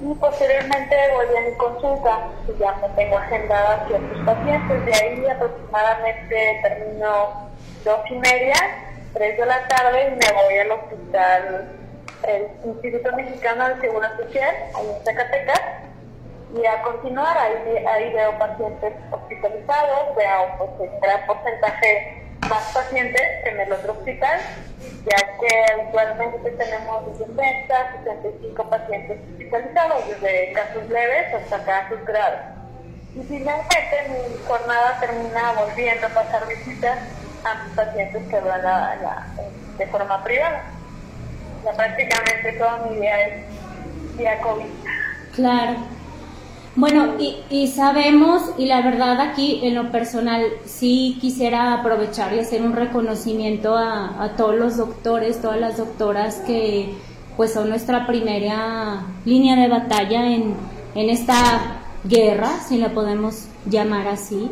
Y 0.00 0.14
posteriormente 0.14 0.96
voy 1.14 1.26
a 1.36 1.40
mi 1.48 1.56
consulta, 1.56 2.28
ya 2.58 2.72
me 2.74 2.88
tengo 2.96 3.16
agendada 3.18 3.86
ciertos 3.86 4.18
pacientes. 4.26 4.84
De 4.84 4.94
ahí 4.94 5.26
aproximadamente 5.28 6.60
termino 6.62 7.50
dos 7.84 8.00
y 8.10 8.14
media, 8.14 8.54
tres 9.12 9.38
de 9.38 9.46
la 9.46 9.68
tarde 9.68 10.08
y 10.08 10.10
me 10.10 10.42
voy 10.42 10.58
al 10.58 10.70
hospital 10.72 11.81
el 12.26 12.48
Instituto 12.64 13.14
Mexicano 13.16 13.68
de 13.68 13.80
Seguridad 13.80 14.16
Social, 14.16 14.54
en 14.78 15.04
Zacatecas, 15.04 15.60
y 16.54 16.66
a 16.66 16.82
continuar, 16.82 17.36
ahí, 17.38 17.84
ahí 17.86 18.12
veo 18.12 18.38
pacientes 18.38 18.92
hospitalizados, 19.10 20.16
veo 20.16 20.76
pues, 20.76 20.90
porcentaje 21.26 22.22
más 22.48 22.72
pacientes 22.74 23.22
en 23.44 23.60
el 23.60 23.72
otro 23.72 23.92
hospital, 23.92 24.38
ya 25.06 25.38
que 25.38 25.72
habitualmente 25.72 26.50
tenemos 26.50 27.16
60, 27.16 27.92
65 28.04 28.70
pacientes 28.70 29.18
hospitalizados, 29.30 30.08
desde 30.08 30.52
casos 30.52 30.88
leves 30.90 31.34
hasta 31.34 31.64
casos 31.64 32.04
graves. 32.04 32.40
Y 33.14 33.22
finalmente 33.22 34.08
mi 34.08 34.46
jornada 34.46 34.98
termina 35.00 35.52
volviendo 35.52 36.06
a 36.06 36.10
pasar 36.10 36.46
visitas 36.48 36.98
a 37.44 37.64
mis 37.64 37.74
pacientes 37.74 38.22
que 38.28 38.40
van 38.40 38.62
de 39.78 39.86
forma 39.86 40.22
privada 40.22 40.62
prácticamente 41.82 42.52
toda 42.58 42.86
mi 42.88 43.00
vida 43.00 43.20
es 43.22 44.18
día 44.18 44.40
COVID. 44.40 44.66
Claro. 45.34 45.76
Bueno, 46.74 47.16
y, 47.18 47.66
sabemos, 47.68 48.42
y 48.56 48.64
la 48.64 48.80
verdad 48.80 49.20
aquí 49.20 49.60
en 49.62 49.74
lo 49.74 49.90
personal, 49.90 50.42
sí 50.64 51.18
quisiera 51.20 51.74
aprovechar 51.74 52.32
y 52.32 52.38
hacer 52.38 52.62
un 52.62 52.72
reconocimiento 52.72 53.76
a, 53.76 54.32
todos 54.38 54.54
los 54.54 54.76
doctores, 54.78 55.42
todas 55.42 55.60
las 55.60 55.76
doctoras 55.76 56.36
que 56.46 56.94
pues 57.36 57.52
son 57.52 57.68
nuestra 57.68 58.06
primera 58.06 59.02
línea 59.26 59.56
de 59.56 59.68
batalla 59.68 60.26
en, 60.26 60.54
en 60.94 61.10
esta 61.10 61.34
guerra, 62.04 62.50
si 62.66 62.78
la 62.78 62.90
podemos 62.90 63.46
llamar 63.66 64.08
así. 64.08 64.50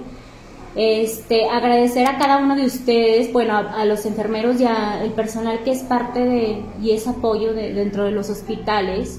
Este, 0.77 1.49
agradecer 1.49 2.07
a 2.07 2.17
cada 2.17 2.39
uno 2.39 2.55
de 2.55 2.65
ustedes, 2.65 3.33
bueno, 3.33 3.57
a, 3.57 3.85
los 3.85 4.07
enfermeros 4.07 4.61
y 4.61 4.67
al 4.67 5.13
personal 5.15 5.65
que 5.65 5.73
es 5.73 5.81
parte 5.81 6.21
de 6.21 6.65
y 6.81 6.93
es 6.93 7.09
apoyo 7.09 7.53
de, 7.53 7.75
dentro 7.75 8.05
de 8.05 8.13
los 8.13 8.31
hospitales. 8.31 9.19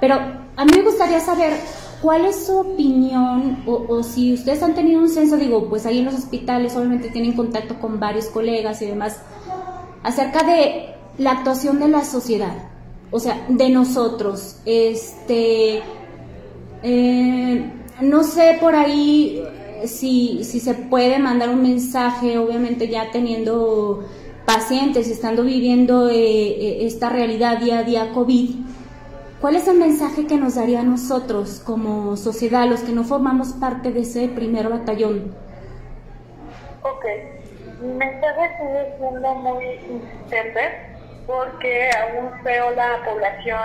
Pero 0.00 0.14
a 0.14 0.64
mí 0.64 0.72
me 0.76 0.82
gustaría 0.82 1.20
saber 1.20 1.54
cuál 2.00 2.24
es 2.24 2.46
su 2.46 2.56
opinión 2.56 3.62
o, 3.66 4.02
si 4.02 4.32
ustedes 4.32 4.62
han 4.62 4.74
tenido 4.74 5.00
un 5.00 5.08
censo, 5.08 5.36
digo, 5.36 5.68
pues 5.68 5.86
ahí 5.86 5.98
en 5.98 6.06
los 6.06 6.14
hospitales 6.14 6.76
obviamente 6.76 7.10
tienen 7.10 7.32
contacto 7.32 7.78
con 7.80 7.98
varios 7.98 8.26
colegas 8.26 8.80
y 8.82 8.86
demás, 8.86 9.20
acerca 10.02 10.44
de 10.44 10.94
la 11.18 11.32
actuación 11.32 11.80
de 11.80 11.88
la 11.88 12.04
sociedad, 12.04 12.54
o 13.10 13.18
sea, 13.18 13.44
de 13.48 13.68
nosotros. 13.70 14.58
Este, 14.64 15.82
eh, 16.82 17.72
no 18.00 18.22
sé 18.22 18.56
por 18.60 18.74
ahí 18.74 19.42
si, 19.86 20.44
si 20.44 20.60
se 20.60 20.74
puede 20.74 21.18
mandar 21.18 21.50
un 21.50 21.62
mensaje, 21.62 22.38
obviamente 22.38 22.88
ya 22.88 23.10
teniendo 23.10 24.04
pacientes, 24.46 25.08
estando 25.08 25.44
viviendo 25.44 26.08
eh, 26.08 26.14
eh, 26.14 26.86
esta 26.86 27.08
realidad 27.08 27.58
día 27.58 27.78
a 27.78 27.82
día 27.84 28.12
COVID, 28.12 28.50
¿cuál 29.40 29.56
es 29.56 29.68
el 29.68 29.78
mensaje 29.78 30.26
que 30.26 30.36
nos 30.36 30.56
daría 30.56 30.80
a 30.80 30.84
nosotros 30.84 31.60
como 31.64 32.16
sociedad, 32.16 32.66
los 32.66 32.80
que 32.80 32.92
no 32.92 33.04
formamos 33.04 33.52
parte 33.52 33.92
de 33.92 34.00
ese 34.00 34.28
primer 34.28 34.68
batallón? 34.68 35.34
Ok, 36.82 37.04
mi 37.82 37.94
mensaje 37.94 38.50
sigue 38.58 38.94
siendo 38.98 39.34
muy 39.36 39.64
insistente 39.88 40.60
porque 41.26 41.90
aún 41.90 42.42
veo 42.42 42.70
la 42.72 43.04
población 43.04 43.60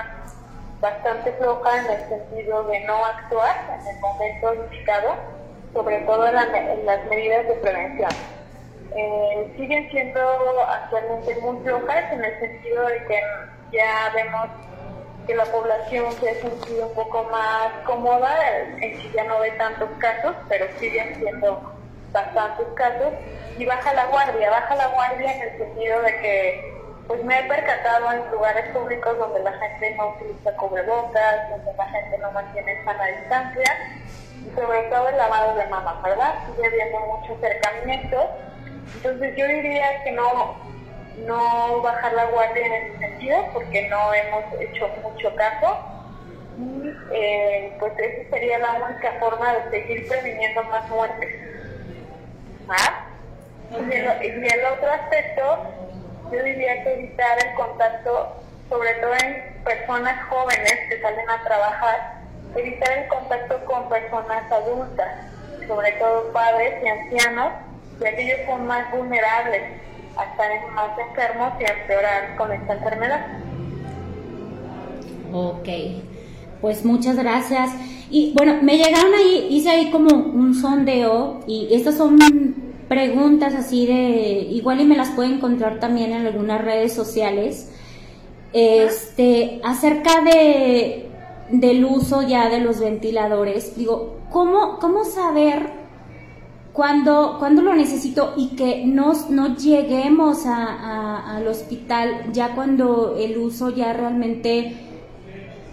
bastante 0.82 1.32
floja 1.34 1.80
en 1.80 1.92
el 1.92 2.10
sentido 2.10 2.64
de 2.66 2.80
no 2.82 3.04
actuar 3.06 3.80
en 3.80 3.88
el 3.88 4.00
momento 4.02 4.54
indicado 4.54 5.35
sobre 5.76 6.00
todo 6.00 6.26
en, 6.26 6.86
las 6.86 7.06
medidas 7.10 7.48
de 7.48 7.54
prevención. 7.56 8.10
Eh, 8.96 9.54
siguen 9.58 9.90
siendo 9.92 10.22
actualmente 10.62 11.36
muy 11.42 11.58
flojas 11.64 12.14
en 12.14 12.24
el 12.24 12.40
sentido 12.40 12.88
de 12.88 13.04
que 13.04 13.22
ya 13.74 14.10
vemos 14.16 14.48
que 15.28 15.36
la 15.36 15.44
población 15.46 16.14
se 16.14 16.30
ha 16.30 16.36
sentido 16.36 16.88
un 16.88 16.94
poco 16.94 17.24
más 17.26 17.74
cómoda, 17.86 18.34
en 18.80 19.02
sí 19.02 19.12
ya 19.14 19.26
no 19.26 19.40
ve 19.42 19.52
tantos 19.52 19.90
casos, 20.00 20.34
pero 20.48 20.66
siguen 20.80 21.14
siendo 21.16 21.74
bastantes 22.14 22.68
casos, 22.76 23.12
y 23.58 23.66
baja 23.66 23.94
la 23.94 24.06
guardia, 24.06 24.50
baja 24.50 24.76
la 24.76 24.88
guardia 24.88 25.36
en 25.36 25.42
el 25.42 25.58
sentido 25.58 26.02
de 26.04 26.22
que 26.22 26.76
pues 27.08 27.24
me 27.24 27.40
he 27.40 27.44
percatado 27.44 28.12
en 28.14 28.32
lugares 28.32 28.70
públicos 28.70 29.18
donde 29.18 29.40
la 29.42 29.52
gente 29.54 29.96
no 29.96 30.10
utiliza 30.10 30.56
cubrebocas, 30.56 31.50
donde 31.50 31.74
la 31.74 31.86
gente 31.90 32.18
no 32.20 32.32
mantiene 32.32 32.84
sana 32.84 33.06
distancia, 33.06 33.78
sobre 34.56 34.84
todo 34.84 35.10
el 35.10 35.18
lavado 35.18 35.56
de 35.56 35.66
mamas, 35.68 36.02
¿verdad? 36.02 36.36
Sigue 36.48 36.68
habiendo 36.68 37.00
mucho 37.00 37.34
acercamiento. 37.36 38.30
Entonces 38.96 39.36
yo 39.36 39.48
diría 39.48 40.04
que 40.04 40.12
no, 40.12 40.56
no 41.26 41.82
bajar 41.82 42.14
la 42.14 42.26
guardia 42.26 42.66
en 42.66 42.74
ese 42.74 43.00
sentido, 43.00 43.38
porque 43.54 43.88
no 43.90 44.14
hemos 44.14 44.44
hecho 44.62 44.88
mucho 45.04 45.36
caso. 45.36 45.78
Y 46.58 46.90
eh, 47.12 47.76
pues 47.80 47.94
esa 48.00 48.30
sería 48.30 48.60
la 48.60 48.74
única 48.74 49.12
forma 49.20 49.54
de 49.54 49.72
seguir 49.72 50.08
previniendo 50.08 50.64
más 50.64 50.88
muertes. 50.90 51.30
¿Ah? 52.70 53.08
Y, 53.72 53.94
el, 53.94 54.44
y 54.44 54.48
el 54.48 54.66
otro 54.66 54.92
aspecto, 54.92 55.58
yo 56.32 56.44
diría 56.44 56.84
que 56.84 56.94
evitar 56.94 57.38
el 57.46 57.56
contacto, 57.56 58.36
sobre 58.70 58.94
todo 58.96 59.14
en 59.16 59.64
personas 59.64 60.24
jóvenes 60.30 60.80
que 60.90 61.02
salen 61.02 61.30
a 61.30 61.44
trabajar, 61.44 62.15
evitar 62.56 62.98
el 62.98 63.08
contacto 63.08 63.66
con 63.66 63.90
personas 63.90 64.52
adultas, 64.52 65.08
sobre 65.68 65.92
todo 65.94 66.32
padres 66.32 66.84
y 66.84 66.88
ancianos, 66.88 67.52
ya 68.00 68.16
que 68.16 68.24
ellos 68.24 68.40
son 68.48 68.68
más 68.68 68.92
vulnerables 68.92 69.64
a 70.18 70.24
estar 70.24 70.72
más 70.74 70.98
enfermos 70.98 71.54
y 71.60 71.66
a 71.66 71.82
empeorar 71.82 72.36
con 72.38 72.52
esta 72.52 72.74
enfermedad. 72.74 73.26
Ok, 75.34 75.68
pues 76.62 76.86
muchas 76.86 77.18
gracias. 77.18 77.72
Y 78.10 78.34
bueno, 78.34 78.60
me 78.62 78.78
llegaron 78.78 79.14
ahí, 79.14 79.48
hice 79.50 79.70
ahí 79.70 79.92
como 79.92 80.16
un 80.16 80.54
sondeo 80.54 81.42
y 81.48 81.74
estas 81.74 81.96
son 81.96 82.18
preguntas 82.88 83.56
así 83.56 83.88
de, 83.88 84.48
igual 84.52 84.80
y 84.80 84.86
me 84.86 84.96
las 84.96 85.10
pueden 85.10 85.34
encontrar 85.34 85.80
también 85.80 86.14
en 86.14 86.28
algunas 86.28 86.64
redes 86.64 86.94
sociales, 86.94 87.72
este, 88.54 89.60
acerca 89.64 90.22
de 90.22 91.10
del 91.50 91.86
uso 91.86 92.22
ya 92.24 92.50
de 92.50 92.60
los 92.60 92.80
ventiladores, 92.80 93.76
digo, 93.76 94.20
¿cómo, 94.32 94.80
cómo 94.80 95.04
saber 95.04 95.70
cuándo, 96.74 97.38
cuando 97.40 97.62
lo 97.62 97.74
necesito 97.74 98.34
y 98.36 98.56
que 98.56 98.86
no, 98.86 99.14
no 99.30 99.56
lleguemos 99.56 100.46
a, 100.46 101.36
al 101.38 101.48
hospital 101.48 102.32
ya 102.32 102.54
cuando 102.56 103.16
el 103.18 103.38
uso 103.38 103.70
ya 103.70 103.94
realmente 103.94 104.76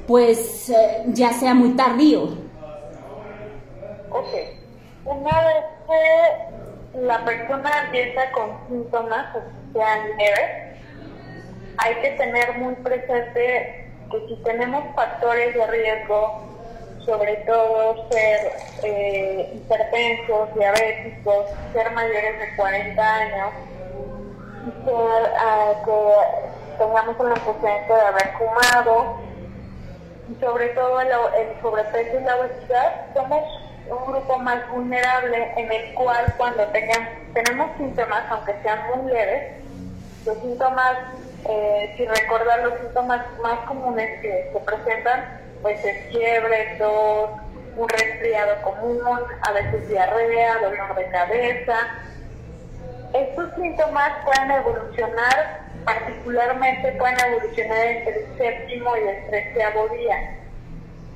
pues 0.06 0.70
eh, 0.70 1.04
ya 1.08 1.32
sea 1.32 1.54
muy 1.54 1.70
tardío? 1.70 2.24
Ok, 4.10 4.28
una 5.04 5.44
vez 5.44 5.64
que 5.88 7.00
la 7.00 7.24
persona 7.24 7.70
empieza 7.86 8.30
con 8.32 8.50
síntomas, 8.68 9.34
o 9.36 9.72
sea, 9.72 10.04
leves, 10.06 10.78
hay 11.78 11.94
que 12.02 12.10
tener 12.10 12.58
muy 12.58 12.74
presente 12.74 13.81
que 14.12 14.28
si 14.28 14.36
tenemos 14.42 14.84
factores 14.94 15.54
de 15.54 15.66
riesgo, 15.66 16.42
sobre 17.04 17.36
todo 17.38 18.08
ser 18.10 18.52
eh, 18.84 19.52
hipertensos, 19.54 20.54
diabéticos, 20.54 21.46
ser 21.72 21.90
mayores 21.92 22.38
de 22.38 22.56
40 22.56 23.14
años, 23.14 23.50
ser, 24.84 25.32
ah, 25.38 25.72
que 25.84 26.78
tengamos 26.78 27.16
el 27.18 27.26
antecedente 27.26 27.92
de 27.92 28.00
haber 28.00 28.32
fumado, 28.38 29.16
sobre 30.40 30.68
todo 30.68 31.00
el, 31.00 31.08
sobrepeso 31.60 32.20
y 32.20 32.24
la 32.24 32.36
obesidad, 32.36 33.06
somos 33.14 33.42
un 33.88 34.12
grupo 34.12 34.38
más 34.38 34.70
vulnerable 34.70 35.52
en 35.56 35.72
el 35.72 35.94
cual 35.94 36.32
cuando 36.36 36.64
tenemos 36.68 37.76
síntomas, 37.76 38.24
aunque 38.30 38.54
sean 38.62 38.78
muy 38.94 39.12
leves, 39.12 39.62
los 40.24 40.38
síntomas, 40.38 40.96
eh, 41.48 41.94
si 41.96 42.06
recordar 42.06 42.60
los 42.60 42.78
síntomas 42.80 43.24
más 43.42 43.58
comunes 43.66 44.20
que 44.20 44.50
se 44.52 44.60
presentan, 44.60 45.40
pues 45.60 45.84
es 45.84 46.06
fiebre, 46.10 46.76
tos, 46.78 47.30
un 47.76 47.88
resfriado 47.88 48.62
común, 48.62 49.00
a 49.40 49.52
veces 49.52 49.88
diarrea, 49.88 50.58
dolor 50.58 50.94
de 50.94 51.06
cabeza. 51.06 51.76
Estos 53.12 53.54
síntomas 53.56 54.12
pueden 54.24 54.50
evolucionar, 54.50 55.60
particularmente 55.84 56.92
pueden 56.92 57.16
evolucionar 57.20 57.86
entre 57.86 58.20
el 58.20 58.38
séptimo 58.38 58.96
y 58.96 59.08
el 59.08 59.26
treceavo 59.28 59.88
día. 59.88 60.38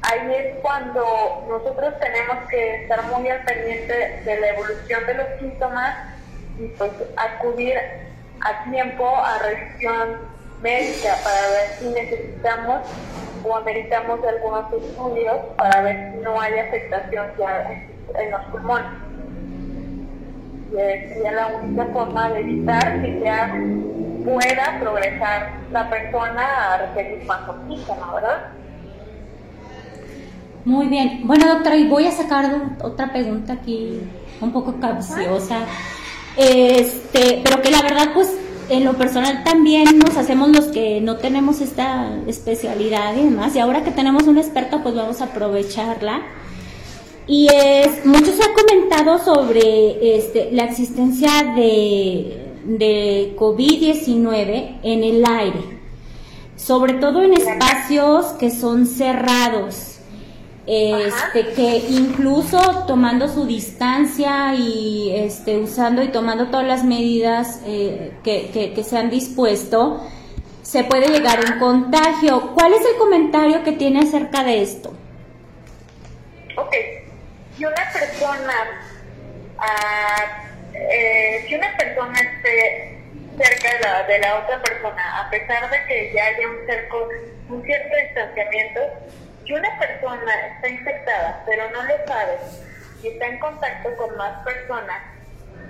Ahí 0.03 0.35
es 0.35 0.57
cuando 0.63 1.47
nosotros 1.49 1.95
tenemos 2.01 2.49
que 2.49 2.83
estar 2.83 3.03
muy 3.05 3.29
al 3.29 3.43
pendiente 3.45 4.23
de 4.25 4.41
la 4.41 4.49
evolución 4.49 5.07
de 5.07 5.15
los 5.15 5.27
síntomas 5.41 5.97
y 6.59 6.69
pues 6.69 6.93
acudir 7.17 7.77
a 8.47 8.71
tiempo 8.71 9.05
a 9.17 9.39
revisión 9.39 10.19
médica 10.63 11.17
para 11.23 11.41
ver 11.51 11.79
si 11.79 11.89
necesitamos 11.89 12.83
o 13.45 13.57
ameritamos 13.57 14.21
algunos 14.25 14.73
estudios 14.73 15.37
para 15.57 15.83
ver 15.83 16.13
si 16.13 16.19
no 16.23 16.41
hay 16.41 16.59
afectación 16.59 17.27
ya 17.39 17.85
en, 18.19 18.31
los 18.31 18.41
pulmones. 18.47 18.87
Y 20.71 20.75
sería 20.75 21.33
la 21.33 21.47
única 21.49 21.87
forma 21.87 22.31
de 22.31 22.41
evitar 22.41 23.03
que 23.03 23.21
ya 23.21 23.55
pueda 24.25 24.79
progresar 24.81 25.53
la 25.71 25.89
persona 25.89 26.75
a 26.75 26.79
requerir 26.79 27.25
más 27.27 27.49
oxígeno, 27.49 28.15
¿verdad? 28.15 28.49
Muy 30.65 30.89
bien. 30.89 31.21
Bueno, 31.25 31.47
doctora, 31.47 31.77
y 31.77 31.89
voy 31.89 32.07
a 32.07 32.11
sacar 32.11 32.45
otra 32.83 33.13
pregunta 33.13 33.53
aquí 33.53 34.01
un 34.41 34.53
poco 34.53 34.81
capciosa. 34.81 35.61
Este, 36.37 37.41
pero 37.43 37.63
que 37.63 37.71
la 37.71 37.83
verdad, 37.83 38.13
pues 38.15 38.31
en 38.69 38.85
lo 38.85 38.95
personal 38.95 39.45
también 39.45 39.99
nos 39.99 40.17
hacemos 40.17 40.49
los 40.51 40.67
que 40.67 41.01
no 41.01 41.17
tenemos 41.17 41.61
esta 41.61 42.19
especialidad 42.27 43.17
y 43.17 43.25
demás. 43.25 43.55
Y 43.55 43.61
ahora 43.61 43.85
que 43.85 43.91
tenemos 43.91 44.25
una 44.25 44.41
experta, 44.41 44.83
pues 44.83 44.95
vamos 44.95 45.21
a 45.21 45.27
aprovecharla. 45.27 46.23
Y 47.27 47.49
es, 47.49 48.05
mucho 48.05 48.33
se 48.33 48.43
ha 48.43 48.55
comentado 48.55 49.19
sobre 49.19 50.17
este, 50.17 50.51
la 50.53 50.65
existencia 50.65 51.55
de, 51.57 52.53
de 52.65 53.35
COVID-19 53.37 54.79
en 54.83 55.05
el 55.05 55.25
aire, 55.25 55.81
sobre 56.55 56.95
todo 56.95 57.23
en 57.23 57.33
espacios 57.33 58.27
que 58.39 58.51
son 58.51 58.87
cerrados 58.87 59.96
este, 60.67 61.53
que 61.53 61.77
incluso 61.91 62.85
tomando 62.87 63.29
su 63.29 63.47
distancia 63.47 64.55
y 64.55 65.15
este, 65.15 65.59
usando 65.59 66.03
y 66.03 66.09
tomando 66.09 66.49
todas 66.49 66.67
las 66.67 66.83
medidas 66.83 67.61
eh, 67.65 68.13
que, 68.25 68.73
que, 68.75 68.83
se 68.83 68.99
han 68.99 69.09
dispuesto, 69.09 70.05
se 70.63 70.83
puede 70.83 71.09
llegar 71.09 71.39
a 71.39 71.53
un 71.53 71.59
contagio. 71.61 72.53
¿Cuál 72.55 72.75
es 72.75 72.81
el 72.85 72.97
comentario 72.99 73.63
que 73.63 73.73
tiene 73.73 74.01
acerca 74.01 74.43
de 74.43 74.63
esto? 74.63 74.93
Ok, 76.57 76.75
si 77.57 77.65
una 77.65 77.93
persona, 77.93 78.55
ah, 79.59 80.43
eh, 80.75 81.45
si 81.47 81.55
una 81.55 81.77
persona 81.77 82.19
esté 82.19 82.99
cerca 83.39 83.73
de 83.73 83.81
la, 83.81 84.03
de 84.03 84.19
la 84.19 84.39
otra 84.41 84.63
persona, 84.63 85.21
a 85.21 85.31
pesar 85.31 85.71
de 85.71 85.77
que 85.87 86.13
ya 86.13 86.25
haya 86.25 86.49
un, 86.49 86.67
cerco, 86.67 87.09
un 87.51 87.63
cierto 87.63 87.97
distanciamiento, 88.03 88.81
si 89.47 89.53
una 89.53 89.79
persona 89.79 90.47
está 90.55 90.69
infectada, 90.69 91.43
pero 91.47 91.71
no 91.71 91.83
lo 91.85 92.07
sabe, 92.07 92.39
y 93.03 93.09
está 93.09 93.27
en 93.27 93.39
contacto 93.39 93.97
con 93.97 94.17
más 94.17 94.43
personas, 94.45 95.03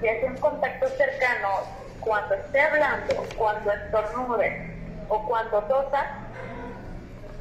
y 0.02 0.08
hace 0.08 0.24
un 0.24 0.36
contacto 0.38 0.88
cercano 0.88 1.48
cuando 2.00 2.34
esté 2.34 2.60
hablando, 2.60 3.26
cuando 3.36 3.72
estornude 3.72 4.74
o 5.08 5.26
cuando 5.26 5.62
tosa, 5.64 6.06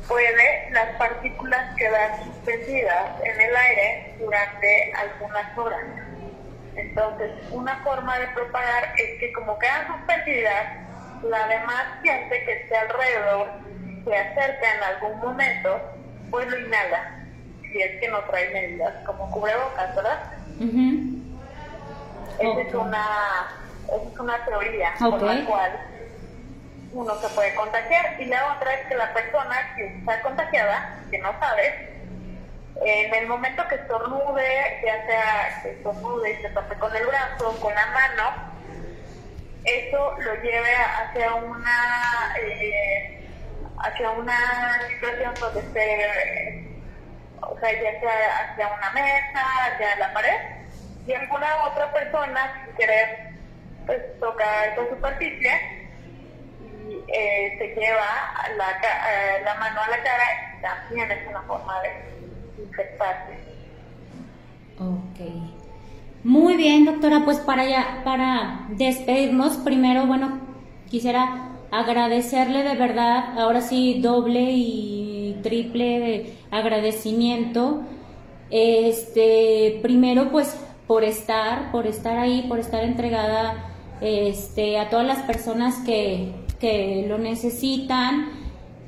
puede 0.08 0.72
las 0.72 0.96
partículas 0.98 1.76
quedar 1.76 2.24
suspendidas 2.24 3.22
en 3.24 3.42
el 3.42 3.56
aire 3.56 4.16
durante 4.20 4.94
algunas 4.94 5.58
horas. 5.58 5.86
Entonces, 6.76 7.32
una 7.52 7.82
forma 7.84 8.20
de 8.20 8.28
propagar 8.28 8.94
es 8.98 9.20
que 9.20 9.32
como 9.34 9.58
quedan 9.58 9.88
suspendidas, 9.88 10.66
la 11.24 11.48
demás 11.48 11.86
gente 12.04 12.44
que 12.44 12.52
esté 12.52 12.78
alrededor 12.78 13.48
se 14.04 14.16
acerca 14.16 14.76
en 14.76 14.84
algún 14.84 15.20
momento 15.20 15.95
pues 16.36 16.50
lo 16.50 16.60
inhala, 16.60 17.16
si 17.62 17.82
es 17.82 17.98
que 18.02 18.10
no 18.10 18.20
trae 18.26 18.50
medidas, 18.50 18.94
como 19.06 19.32
cubrebocas, 19.32 19.96
¿verdad? 19.96 20.20
Esa 22.40 22.62
es, 22.62 22.74
una, 22.74 23.06
es 23.88 24.20
una 24.20 24.44
teoría 24.44 24.94
por 25.00 25.22
la 25.22 25.46
cual 25.46 25.72
uno 26.92 27.16
se 27.22 27.30
puede 27.30 27.56
contagiar. 27.56 28.20
Y 28.20 28.26
la 28.26 28.54
otra 28.54 28.74
es 28.74 28.88
que 28.88 28.96
la 28.96 29.14
persona 29.14 29.76
que 29.78 29.98
está 29.98 30.22
contagiada, 30.24 31.00
que 31.10 31.20
no 31.20 31.32
sabe, 31.40 31.94
en 32.84 33.14
el 33.14 33.28
momento 33.28 33.66
que 33.70 33.76
estornude, 33.76 34.82
ya 34.86 35.06
sea 35.06 35.62
que 35.64 35.72
estornude 35.72 36.32
y 36.32 36.42
se 36.42 36.50
tape 36.50 36.76
con 36.76 36.94
el 36.94 37.06
brazo, 37.06 37.58
con 37.62 37.74
la 37.74 37.86
mano, 37.88 38.56
eso 39.64 40.18
lo 40.20 40.36
lleve 40.44 40.76
hacia 40.76 41.34
una 41.36 42.36
eh, 42.42 43.15
hacia 43.86 44.12
una 44.12 44.38
situación 44.90 45.34
donde 45.40 45.60
esté, 45.60 46.68
o 47.42 47.60
sea, 47.60 47.72
ya 47.72 48.00
sea 48.00 48.52
hacia 48.52 48.68
una 48.68 48.92
mesa, 48.92 49.42
hacia 49.66 49.96
la 49.98 50.14
pared, 50.14 50.40
y 51.08 51.14
alguna 51.14 51.48
otra 51.66 51.92
persona, 51.94 52.66
sin 52.66 52.76
querer, 52.76 53.30
pues 53.86 54.02
toca 54.20 54.66
esa 54.66 54.90
superficie 54.90 55.52
y 56.88 57.04
eh, 57.08 57.56
se 57.58 57.68
lleva 57.80 58.08
la, 58.58 58.72
eh, 58.72 59.42
la 59.44 59.56
mano 59.56 59.82
a 59.82 59.90
la 59.90 60.04
cara 60.04 60.24
también 60.62 61.12
es 61.12 61.28
una 61.28 61.42
forma 61.44 61.82
de 61.82 62.64
infectarse. 62.64 63.34
Ok. 64.80 65.20
Muy 66.24 66.58
bien, 66.58 66.86
doctora, 66.86 67.22
pues 67.24 67.38
para 67.40 67.66
ya, 67.66 68.02
para 68.04 68.66
despedirnos, 68.70 69.58
primero, 69.58 70.08
bueno, 70.08 70.40
quisiera 70.90 71.55
agradecerle 71.80 72.64
de 72.64 72.76
verdad, 72.76 73.40
ahora 73.40 73.62
sí 73.62 74.00
doble 74.02 74.52
y 74.52 75.38
triple 75.44 76.34
agradecimiento. 76.52 77.82
Este, 78.50 79.80
primero 79.82 80.32
pues 80.32 80.56
por 80.88 81.04
estar, 81.04 81.72
por 81.72 81.88
estar 81.88 82.18
ahí, 82.18 82.46
por 82.48 82.60
estar 82.60 82.84
entregada 82.84 83.72
este, 84.02 84.78
a 84.80 84.90
todas 84.90 85.06
las 85.06 85.20
personas 85.20 85.78
que, 85.86 86.34
que 86.60 87.06
lo 87.08 87.18
necesitan, 87.18 88.30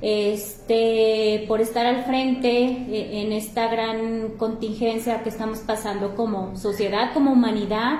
este, 0.01 1.45
por 1.47 1.59
estar 1.59 1.85
al 1.85 2.03
frente 2.05 2.49
eh, 2.49 3.21
en 3.21 3.31
esta 3.31 3.67
gran 3.67 4.29
contingencia 4.37 5.23
que 5.23 5.29
estamos 5.29 5.59
pasando 5.59 6.15
como 6.15 6.55
sociedad, 6.55 7.13
como 7.13 7.31
humanidad. 7.31 7.99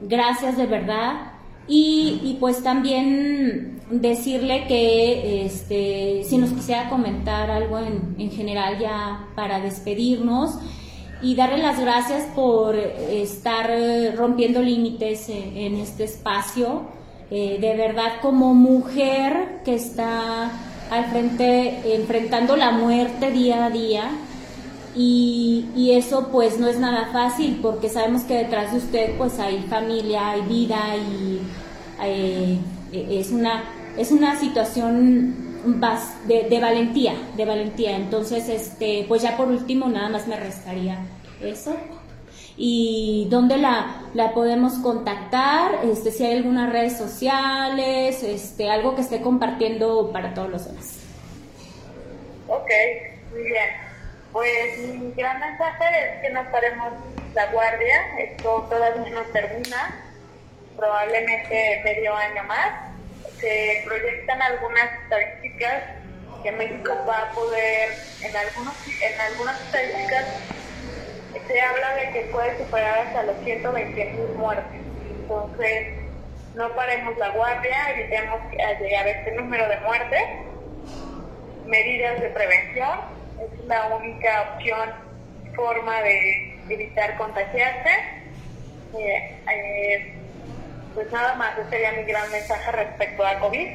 Gracias 0.00 0.56
de 0.56 0.66
verdad. 0.66 1.37
Y, 1.68 2.20
y 2.24 2.36
pues 2.40 2.62
también 2.62 3.80
decirle 3.90 4.66
que 4.66 5.44
este, 5.44 6.24
si 6.24 6.38
nos 6.38 6.50
quisiera 6.50 6.88
comentar 6.88 7.50
algo 7.50 7.78
en, 7.78 8.16
en, 8.18 8.30
general 8.30 8.78
ya 8.78 9.28
para 9.34 9.60
despedirnos 9.60 10.58
y 11.20 11.34
darle 11.34 11.58
las 11.58 11.80
gracias 11.80 12.26
por 12.34 12.76
estar 12.76 13.70
rompiendo 14.16 14.62
límites 14.62 15.28
en, 15.28 15.76
este 15.76 16.04
espacio. 16.04 16.82
Eh, 17.30 17.58
de 17.60 17.76
verdad 17.76 18.20
como 18.22 18.54
mujer 18.54 19.60
que 19.64 19.74
está 19.74 20.50
al 20.90 21.04
frente 21.10 21.94
enfrentando 21.94 22.56
la 22.56 22.70
muerte 22.70 23.30
día 23.30 23.66
a 23.66 23.70
día 23.70 24.10
y, 24.94 25.66
y, 25.76 25.92
eso 25.92 26.28
pues 26.32 26.58
no 26.58 26.68
es 26.68 26.78
nada 26.78 27.10
fácil 27.12 27.58
porque 27.62 27.88
sabemos 27.88 28.22
que 28.22 28.34
detrás 28.34 28.72
de 28.72 28.78
usted 28.78 29.18
pues 29.18 29.38
hay 29.38 29.62
familia, 29.68 30.30
hay 30.30 30.42
vida 30.42 30.96
y 30.96 31.40
eh, 32.02 32.58
es 32.92 33.30
una 33.30 33.64
es 33.96 34.12
una 34.12 34.38
situación 34.38 35.48
de, 36.26 36.44
de, 36.48 36.60
valentía, 36.60 37.14
de 37.36 37.44
valentía. 37.44 37.96
Entonces, 37.96 38.48
este, 38.48 39.04
pues 39.08 39.22
ya 39.22 39.36
por 39.36 39.48
último 39.48 39.88
nada 39.88 40.08
más 40.08 40.26
me 40.26 40.36
restaría 40.36 40.98
eso. 41.42 41.76
Y 42.56 43.28
dónde 43.30 43.56
la, 43.56 44.02
la 44.14 44.34
podemos 44.34 44.74
contactar, 44.74 45.84
este, 45.84 46.10
si 46.10 46.24
hay 46.24 46.38
algunas 46.38 46.72
redes 46.72 46.96
sociales, 46.96 48.22
este, 48.22 48.68
algo 48.70 48.96
que 48.96 49.02
esté 49.02 49.20
compartiendo 49.20 50.10
para 50.12 50.34
todos 50.34 50.50
los 50.50 50.64
demás. 50.64 51.00
Ok, 52.48 52.70
muy 53.32 53.42
bien. 53.42 53.87
Pues 54.32 54.78
mi 54.78 55.12
gran 55.12 55.40
mensaje 55.40 55.84
es 55.86 56.22
que 56.22 56.30
no 56.30 56.50
paremos 56.50 56.92
la 57.34 57.46
guardia, 57.46 58.18
esto 58.18 58.66
todavía 58.68 59.10
no 59.10 59.22
termina, 59.32 60.04
probablemente 60.76 61.80
medio 61.84 62.14
año 62.14 62.44
más 62.44 62.88
se 63.40 63.82
proyectan 63.84 64.42
algunas 64.42 64.90
estadísticas 65.02 65.82
que 66.42 66.52
México 66.52 66.92
va 67.08 67.22
a 67.22 67.30
poder, 67.32 67.90
en, 68.22 68.36
algunos, 68.36 68.74
en 69.02 69.20
algunas 69.20 69.60
estadísticas, 69.60 70.26
se 71.46 71.60
habla 71.60 71.94
de 71.94 72.10
que 72.10 72.20
puede 72.32 72.58
superar 72.58 73.06
hasta 73.06 73.22
los 73.24 73.36
120 73.44 74.04
mil 74.04 74.28
muertes. 74.36 74.80
Entonces, 75.10 75.88
no 76.54 76.74
paremos 76.74 77.16
la 77.18 77.30
guardia, 77.30 77.90
evitemos 77.90 78.40
llegar 78.80 79.06
a 79.06 79.10
este 79.10 79.32
número 79.32 79.68
de 79.68 79.76
muertes. 79.80 80.22
Medidas 81.66 82.20
de 82.20 82.30
prevención, 82.30 83.00
es 83.40 83.64
la 83.66 83.96
única 83.96 84.54
opción, 84.54 84.90
forma 85.54 86.02
de 86.02 86.58
evitar 86.68 87.16
contagiarse. 87.16 87.90
Eh, 88.98 89.36
eh, 89.50 90.14
pues 90.94 91.10
nada 91.12 91.34
más, 91.34 91.58
ese 91.58 91.70
sería 91.70 91.92
mi 91.92 92.04
gran 92.04 92.30
mensaje 92.30 92.72
respecto 92.72 93.24
a 93.26 93.38
COVID. 93.38 93.68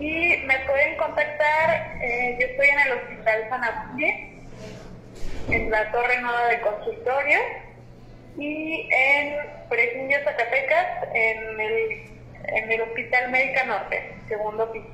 Y 0.00 0.36
me 0.46 0.58
pueden 0.66 0.96
contactar, 0.96 1.98
eh, 2.02 2.36
yo 2.40 2.46
estoy 2.46 2.68
en 2.68 2.80
el 2.80 2.92
Hospital 2.92 3.46
San 3.48 3.64
Agustín, 3.64 4.48
en 5.50 5.70
la 5.70 5.90
Torre 5.92 6.20
Nueva 6.20 6.46
de 6.46 6.60
Consultorio 6.60 7.38
y 8.36 8.88
en 8.92 9.36
Fresnillo, 9.68 10.18
Zacatecas, 10.24 11.08
en 11.14 11.60
el, 11.60 12.02
en 12.48 12.72
el 12.72 12.80
Hospital 12.82 13.30
Médica 13.30 13.64
Norte, 13.64 14.14
segundo 14.28 14.70
piso. 14.72 14.88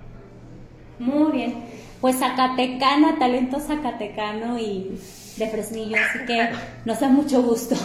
Muy 0.98 1.32
bien, 1.32 1.64
pues 2.00 2.16
Zacatecana, 2.18 3.18
talento 3.18 3.60
zacatecano 3.60 4.58
y 4.58 4.98
de 5.36 5.48
Fresnillo, 5.48 5.96
así 5.96 6.24
que 6.26 6.50
nos 6.84 7.00
da 7.00 7.08
mucho 7.08 7.42
gusto. 7.42 7.76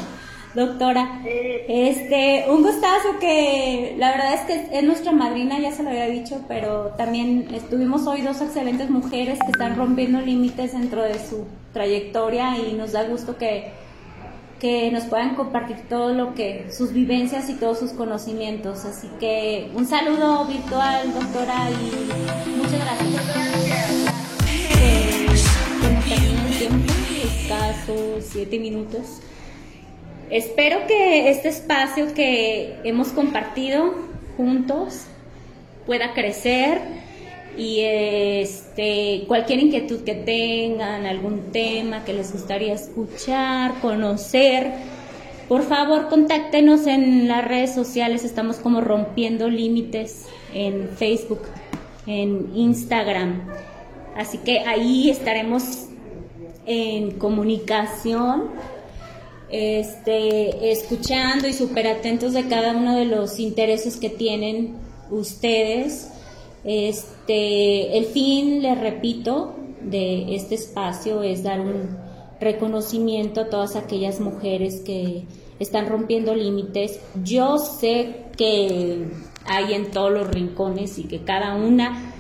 Doctora, 0.56 1.20
este, 1.68 2.46
un 2.50 2.64
gustazo 2.64 3.20
que 3.20 3.94
la 3.98 4.12
verdad 4.12 4.36
es 4.36 4.42
que 4.42 4.78
es 4.78 4.84
nuestra 4.86 5.12
madrina, 5.12 5.60
ya 5.60 5.74
se 5.74 5.84
lo 5.84 5.90
había 5.90 6.08
dicho, 6.08 6.46
pero 6.48 6.94
también 6.98 7.50
estuvimos 7.54 8.08
hoy 8.08 8.22
dos 8.22 8.40
excelentes 8.40 8.90
mujeres 8.90 9.38
que 9.40 9.52
están 9.52 9.76
rompiendo 9.76 10.22
límites 10.22 10.72
dentro 10.72 11.04
de 11.04 11.16
su 11.16 11.46
trayectoria 11.74 12.58
y 12.58 12.72
nos 12.72 12.94
da 12.94 13.04
gusto 13.04 13.38
que, 13.38 13.74
que 14.62 14.90
nos 14.92 15.04
puedan 15.04 15.36
compartir 15.36 15.90
todo 15.90 16.14
lo 16.14 16.34
que, 16.34 16.68
sus 16.72 16.94
vivencias 16.94 17.50
y 17.50 17.56
todos 17.56 17.80
sus 17.80 17.92
conocimientos. 17.92 18.86
Así 18.86 19.10
que 19.20 19.70
un 19.76 19.86
saludo 19.86 20.46
virtual, 20.46 21.14
doctora, 21.14 21.70
y 21.70 22.56
muchas 22.56 22.80
gracias. 22.80 24.05
Escasos 26.66 28.24
siete 28.24 28.58
minutos. 28.58 29.20
Espero 30.32 30.88
que 30.88 31.30
este 31.30 31.50
espacio 31.50 32.14
que 32.16 32.80
hemos 32.84 33.10
compartido 33.10 33.94
juntos 34.36 35.06
pueda 35.86 36.14
crecer 36.14 36.80
y 37.56 37.82
este 37.82 39.26
cualquier 39.28 39.60
inquietud 39.60 40.04
que 40.04 40.16
tengan, 40.16 41.06
algún 41.06 41.52
tema 41.52 42.04
que 42.04 42.14
les 42.14 42.34
gustaría 42.34 42.74
escuchar, 42.74 43.76
conocer, 43.82 44.72
por 45.48 45.62
favor 45.62 46.10
contáctenos 46.10 46.88
en 46.88 47.28
las 47.28 47.46
redes 47.46 47.76
sociales, 47.76 48.24
estamos 48.24 48.58
como 48.58 48.82
rompiendo 48.82 49.50
límites 49.50 50.26
en 50.54 50.90
Facebook, 50.90 51.42
en 52.08 52.50
Instagram. 52.56 53.44
Así 54.16 54.40
que 54.40 54.62
ahí 54.62 55.12
estaremos 55.12 55.90
en 56.66 57.12
comunicación 57.12 58.50
este, 59.50 60.72
escuchando 60.72 61.48
y 61.48 61.54
súper 61.54 61.88
atentos 61.88 62.34
de 62.34 62.48
cada 62.48 62.76
uno 62.76 62.96
de 62.96 63.06
los 63.06 63.40
intereses 63.40 63.98
que 63.98 64.10
tienen 64.10 64.76
ustedes. 65.10 66.12
Este, 66.64 67.98
el 67.98 68.06
fin, 68.06 68.62
les 68.62 68.80
repito, 68.80 69.56
de 69.82 70.36
este 70.36 70.56
espacio 70.56 71.22
es 71.22 71.44
dar 71.44 71.60
un 71.60 71.98
reconocimiento 72.40 73.42
a 73.42 73.50
todas 73.50 73.76
aquellas 73.76 74.20
mujeres 74.20 74.82
que 74.82 75.26
están 75.60 75.88
rompiendo 75.88 76.36
límites. 76.36 77.00
Yo 77.24 77.58
sé 77.58 78.26
que 78.36 79.06
hay 79.46 79.74
en 79.74 79.92
todos 79.92 80.12
los 80.12 80.28
rincones 80.28 80.98
y 80.98 81.04
que 81.04 81.24
cada 81.24 81.56
una 81.56 82.14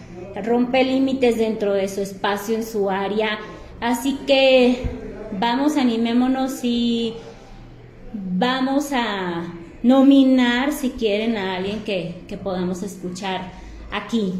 rompe 0.43 0.83
límites 0.83 1.37
dentro 1.37 1.73
de 1.73 1.87
su 1.87 2.01
espacio, 2.01 2.55
en 2.55 2.63
su 2.63 2.89
área. 2.89 3.39
Así 3.79 4.17
que 4.25 4.83
vamos, 5.39 5.77
animémonos 5.77 6.59
y 6.63 7.13
vamos 8.13 8.91
a 8.91 9.43
nominar, 9.83 10.71
si 10.71 10.91
quieren, 10.91 11.37
a 11.37 11.55
alguien 11.55 11.83
que, 11.83 12.23
que 12.27 12.37
podamos 12.37 12.81
escuchar 12.83 13.51
aquí. 13.91 14.33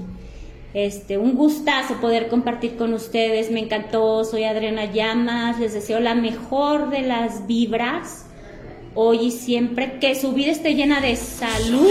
Este, 0.73 1.17
un 1.17 1.35
gustazo 1.35 2.01
poder 2.01 2.27
compartir 2.27 2.75
con 2.75 2.93
ustedes, 2.93 3.49
me 3.49 3.61
encantó, 3.61 4.25
soy 4.25 4.43
Adriana 4.43 4.91
Llamas, 4.91 5.57
les 5.57 5.73
deseo 5.73 6.01
la 6.01 6.15
mejor 6.15 6.89
de 6.89 7.01
las 7.01 7.47
vibras, 7.47 8.25
hoy 8.93 9.27
y 9.27 9.31
siempre, 9.31 9.99
que 9.99 10.15
su 10.15 10.33
vida 10.33 10.51
esté 10.51 10.75
llena 10.75 10.99
de 10.99 11.15
salud 11.15 11.87